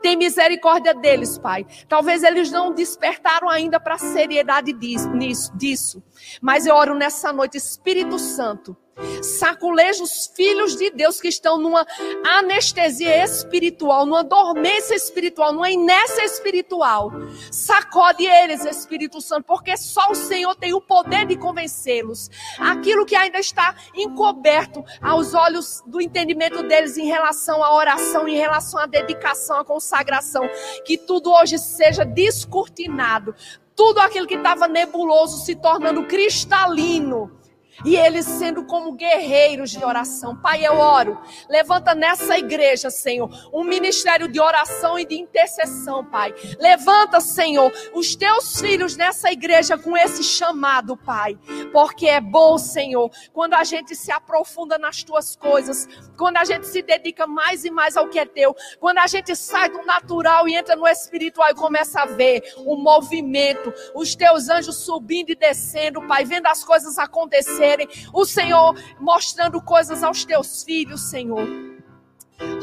[0.00, 1.66] Tem misericórdia deles, Pai.
[1.88, 5.10] Talvez eles não despertaram ainda para a seriedade disso,
[5.54, 6.02] disso.
[6.40, 8.76] Mas eu oro nessa noite, Espírito Santo
[9.22, 11.86] Saculeja os filhos de Deus que estão numa
[12.24, 17.10] anestesia espiritual, numa dormência espiritual, numa inércia espiritual.
[17.50, 22.30] Sacode eles, Espírito Santo, porque só o Senhor tem o poder de convencê-los.
[22.58, 28.36] Aquilo que ainda está encoberto aos olhos do entendimento deles em relação à oração, em
[28.36, 30.48] relação à dedicação, à consagração,
[30.84, 33.34] que tudo hoje seja descortinado.
[33.74, 37.43] Tudo aquilo que estava nebuloso se tornando cristalino
[37.84, 40.36] e eles sendo como guerreiros de oração.
[40.36, 41.20] Pai, eu oro.
[41.48, 46.34] Levanta nessa igreja, Senhor, um ministério de oração e de intercessão, Pai.
[46.58, 51.38] Levanta, Senhor, os teus filhos nessa igreja com esse chamado, Pai.
[51.72, 56.66] Porque é bom, Senhor, quando a gente se aprofunda nas tuas coisas, quando a gente
[56.66, 60.48] se dedica mais e mais ao que é teu, quando a gente sai do natural
[60.48, 65.34] e entra no espiritual e começa a ver o movimento, os teus anjos subindo e
[65.34, 67.63] descendo, Pai, vendo as coisas acontecer
[68.12, 71.46] o Senhor mostrando coisas aos teus filhos, Senhor.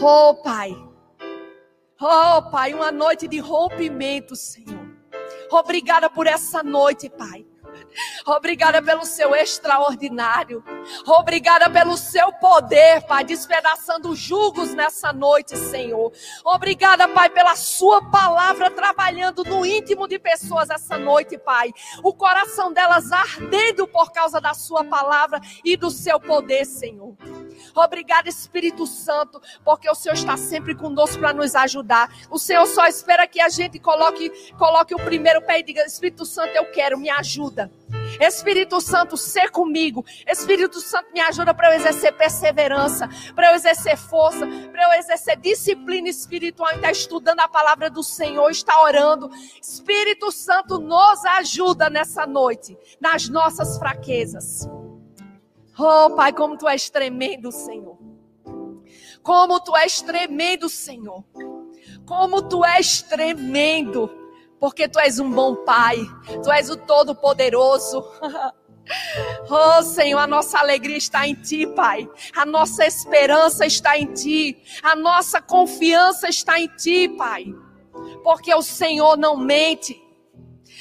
[0.02, 0.76] Oh, Pai.
[2.00, 4.90] Oh, Pai, uma noite de rompimento, Senhor.
[5.52, 7.46] Obrigada por essa noite, Pai.
[8.26, 10.64] Obrigada pelo seu extraordinário.
[11.06, 16.12] Obrigada pelo seu poder, Pai, despedaçando julgos nessa noite, Senhor.
[16.44, 21.72] Obrigada, Pai, pela sua palavra trabalhando no íntimo de pessoas essa noite, Pai.
[22.04, 27.16] O coração delas ardendo por causa da sua palavra e do seu poder, Senhor.
[27.76, 32.12] Obrigada, Espírito Santo, porque o Senhor está sempre conosco para nos ajudar.
[32.30, 36.26] O Senhor só espera que a gente coloque, coloque o primeiro pé e diga: Espírito
[36.26, 37.72] Santo, eu quero, me ajuda.
[38.20, 40.06] Espírito Santo, ser comigo.
[40.28, 45.38] Espírito Santo, me ajuda para eu exercer perseverança, para eu exercer força, para eu exercer
[45.38, 49.30] disciplina espiritual e estar tá estudando a palavra do Senhor, estar orando.
[49.62, 54.68] Espírito Santo, nos ajuda nessa noite, nas nossas fraquezas.
[55.78, 57.98] Oh, Pai, como tu és tremendo, Senhor.
[59.24, 61.24] Como tu és tremendo, Senhor.
[62.06, 64.22] Como tu és tremendo
[64.62, 65.98] porque tu és um bom Pai,
[66.44, 68.06] tu és o Todo-Poderoso.
[69.50, 72.10] Oh Senhor, a nossa alegria está em Ti, Pai.
[72.36, 74.58] A nossa esperança está em Ti.
[74.84, 77.46] A nossa confiança está em Ti, Pai.
[78.22, 80.02] Porque o Senhor não mente.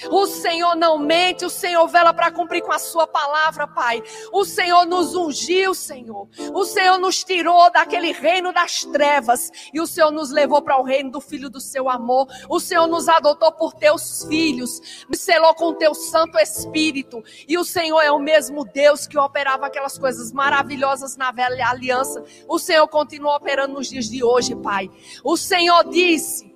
[0.08, 4.02] O Senhor não mente, o Senhor vela para cumprir com a sua palavra, Pai.
[4.32, 6.28] O Senhor nos ungiu, Senhor.
[6.54, 10.84] O Senhor nos tirou daquele reino das trevas e o Senhor nos levou para o
[10.84, 12.26] reino do filho do seu amor.
[12.48, 17.22] O Senhor nos adotou por teus filhos, selou com teu Santo Espírito.
[17.48, 22.22] E o Senhor é o mesmo Deus que operava aquelas coisas maravilhosas na velha aliança.
[22.48, 24.90] O Senhor continua operando nos dias de hoje, Pai.
[25.24, 26.54] O Senhor disse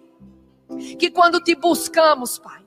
[0.98, 2.63] que quando te buscamos, Pai,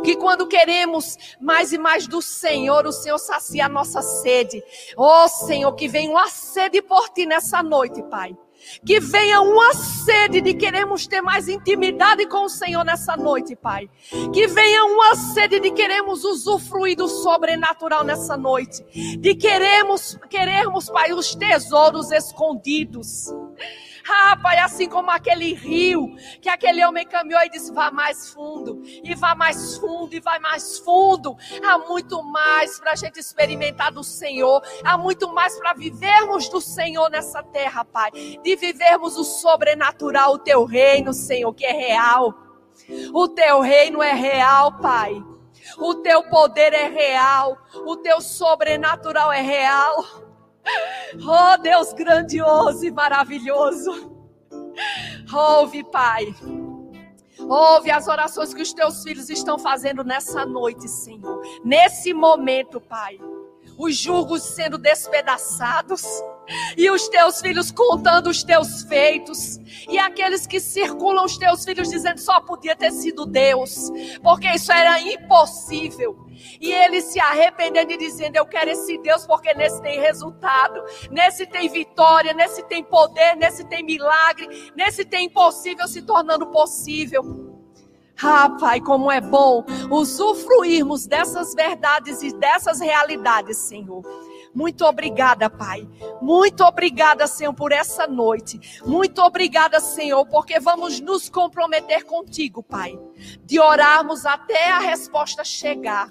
[0.00, 4.62] que quando queremos mais e mais do Senhor, o Senhor sacia a nossa sede.
[4.96, 8.36] Oh Senhor, que venha uma sede por ti nessa noite, Pai.
[8.84, 13.88] Que venha uma sede de queremos ter mais intimidade com o Senhor nessa noite, Pai.
[14.32, 18.84] Que venha uma sede de queremos usufruir do sobrenatural nessa noite.
[19.18, 23.32] De queremos, queremos, Pai, os tesouros escondidos.
[24.08, 28.82] Ah, Pai, assim como aquele rio que aquele homem caminhou e disse: vá mais fundo,
[28.84, 31.36] e vá mais fundo, e vai mais fundo.
[31.62, 36.60] Há muito mais para a gente experimentar do Senhor, há muito mais para vivermos do
[36.60, 38.10] Senhor nessa terra, Pai.
[38.12, 42.34] De vivermos o sobrenatural, o teu reino, Senhor, que é real.
[43.12, 45.22] O teu reino é real, Pai.
[45.76, 50.27] O teu poder é real, o teu sobrenatural é real.
[51.26, 54.12] Oh, Deus grandioso e maravilhoso.
[55.32, 56.34] Ouve, Pai.
[57.40, 61.40] Ouve as orações que os teus filhos estão fazendo nessa noite, Senhor.
[61.64, 63.18] Nesse momento, Pai.
[63.76, 66.02] Os julgos sendo despedaçados
[66.76, 69.58] e os teus filhos contando os teus feitos,
[69.88, 73.90] e aqueles que circulam os teus filhos dizendo só podia ter sido Deus,
[74.22, 76.27] porque isso era impossível.
[76.60, 81.46] E eles se arrependendo e dizendo: Eu quero esse Deus, porque nesse tem resultado, nesse
[81.46, 87.48] tem vitória, nesse tem poder, nesse tem milagre, nesse tem impossível se tornando possível.
[88.20, 94.02] Ah, Pai, como é bom usufruirmos dessas verdades e dessas realidades, Senhor.
[94.52, 95.88] Muito obrigada, Pai.
[96.20, 98.58] Muito obrigada, Senhor, por essa noite.
[98.84, 102.98] Muito obrigada, Senhor, porque vamos nos comprometer contigo, Pai.
[103.44, 106.10] De orarmos até a resposta chegar.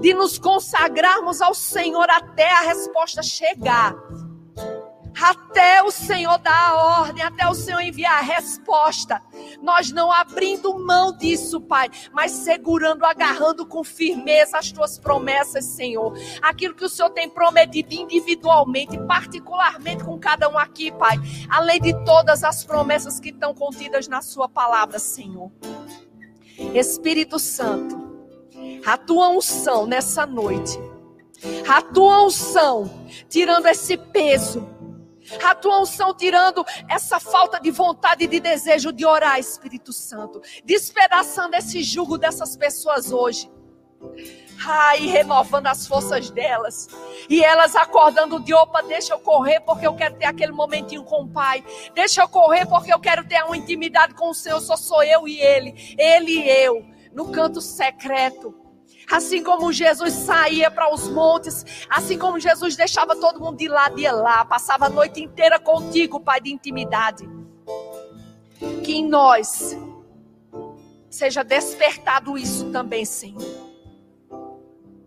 [0.00, 3.94] De nos consagrarmos ao Senhor até a resposta chegar
[5.22, 9.22] até o Senhor dar a ordem, até o Senhor enviar a resposta.
[9.62, 16.12] Nós não abrindo mão disso, Pai, mas segurando, agarrando com firmeza as tuas promessas, Senhor.
[16.42, 21.16] Aquilo que o Senhor tem prometido individualmente, particularmente com cada um aqui, Pai.
[21.48, 25.50] Além de todas as promessas que estão contidas na Sua palavra, Senhor.
[26.74, 28.03] Espírito Santo,
[28.84, 30.78] a tua unção nessa noite.
[31.68, 32.90] A tua unção,
[33.28, 34.66] tirando esse peso,
[35.42, 40.40] a tua unção tirando essa falta de vontade e de desejo de orar, Espírito Santo.
[40.64, 43.50] Despedaçando esse jugo dessas pessoas hoje.
[44.66, 46.88] Ai, renovando as forças delas.
[47.28, 51.22] E elas acordando de opa, deixa eu correr porque eu quero ter aquele momentinho com
[51.22, 51.64] o Pai.
[51.94, 54.60] Deixa eu correr porque eu quero ter uma intimidade com o Senhor.
[54.60, 55.94] Só sou eu e Ele.
[55.98, 56.84] Ele e eu.
[57.12, 58.63] No canto secreto.
[59.10, 63.88] Assim como Jesus saía para os montes, assim como Jesus deixava todo mundo de lá,
[63.88, 67.28] de lá, passava a noite inteira contigo, Pai de intimidade.
[68.82, 69.76] Que em nós
[71.10, 73.63] seja despertado isso também, Senhor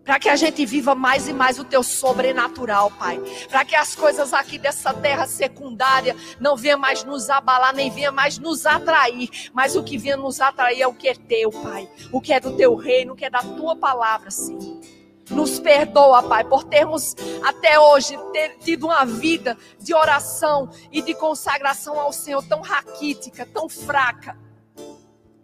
[0.08, 3.20] para que a gente viva mais e mais o teu sobrenatural, Pai.
[3.46, 8.10] Para que as coisas aqui dessa terra secundária não venham mais nos abalar, nem venham
[8.10, 11.86] mais nos atrair, mas o que venha nos atrair é o que é teu, Pai.
[12.10, 14.80] O que é do teu reino, o que é da tua palavra, Senhor.
[15.28, 21.12] Nos perdoa, Pai, por termos até hoje ter, tido uma vida de oração e de
[21.12, 24.38] consagração ao Senhor tão raquítica, tão fraca,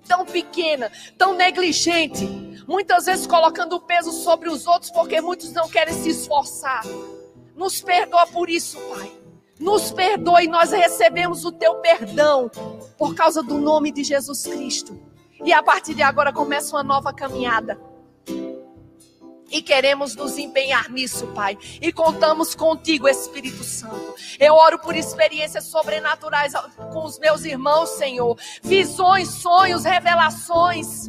[0.06, 5.94] tão pequena, tão negligente muitas vezes colocando peso sobre os outros, porque muitos não querem
[5.94, 6.82] se esforçar.
[7.54, 9.12] Nos perdoa por isso, Pai.
[9.60, 12.50] Nos perdoa e nós recebemos o teu perdão
[12.98, 14.98] por causa do nome de Jesus Cristo.
[15.44, 17.78] E a partir de agora começa uma nova caminhada.
[19.54, 21.56] E queremos nos empenhar nisso, Pai.
[21.80, 24.16] E contamos contigo, Espírito Santo.
[24.40, 26.54] Eu oro por experiências sobrenaturais
[26.92, 28.36] com os meus irmãos, Senhor.
[28.64, 31.08] Visões, sonhos, revelações.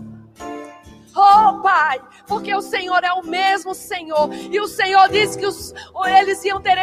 [1.16, 4.32] Oh, Pai, porque o Senhor é o mesmo Senhor.
[4.32, 5.74] E o Senhor disse que os,
[6.06, 6.78] eles iam ter,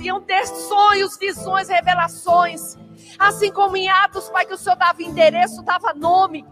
[0.00, 2.78] iam ter sonhos, visões, revelações.
[3.18, 6.46] Assim como em Atos, Pai, que o Senhor dava endereço, dava nome.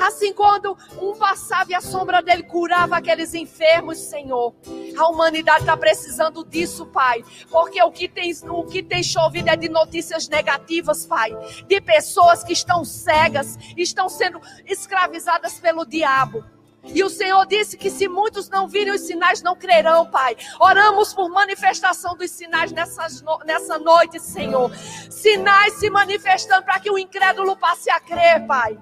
[0.00, 4.54] Assim, quando um passava e a sombra dele curava aqueles enfermos, Senhor.
[4.96, 7.24] A humanidade está precisando disso, Pai.
[7.50, 11.36] Porque o que, tem, o que tem chovido é de notícias negativas, Pai.
[11.66, 16.44] De pessoas que estão cegas, estão sendo escravizadas pelo diabo.
[16.84, 20.36] E o Senhor disse que se muitos não virem os sinais, não crerão, Pai.
[20.60, 24.70] Oramos por manifestação dos sinais nessas, nessa noite, Senhor.
[25.10, 28.78] Sinais se manifestando para que o incrédulo passe a crer, Pai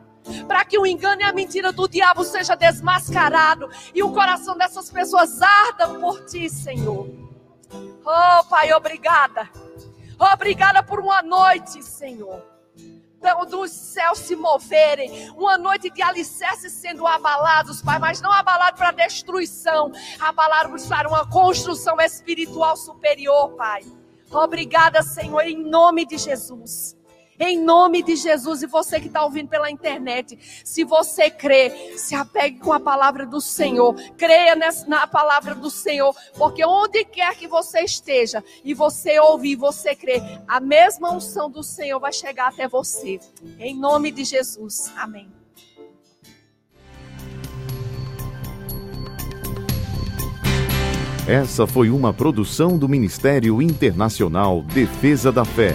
[0.47, 4.91] para que o engano e a mentira do diabo seja desmascarado e o coração dessas
[4.91, 7.09] pessoas arda por ti, Senhor.
[8.05, 9.49] Oh, Pai, obrigada.
[10.19, 12.43] Obrigada por uma noite, Senhor.
[13.49, 18.91] Dos céus se moverem, uma noite de alicerces sendo abalados, Pai, mas não abalados para
[18.91, 23.83] destruição, abalados para uma construção espiritual superior, Pai.
[24.31, 26.97] Obrigada, Senhor, em nome de Jesus.
[27.39, 32.15] Em nome de Jesus, e você que está ouvindo pela internet, se você crê, se
[32.15, 37.35] apegue com a palavra do Senhor, creia nessa, na palavra do Senhor, porque onde quer
[37.37, 42.49] que você esteja e você ouvir, você crê, a mesma unção do Senhor vai chegar
[42.49, 43.19] até você.
[43.59, 45.29] Em nome de Jesus, amém.
[51.27, 55.75] Essa foi uma produção do Ministério Internacional Defesa da Fé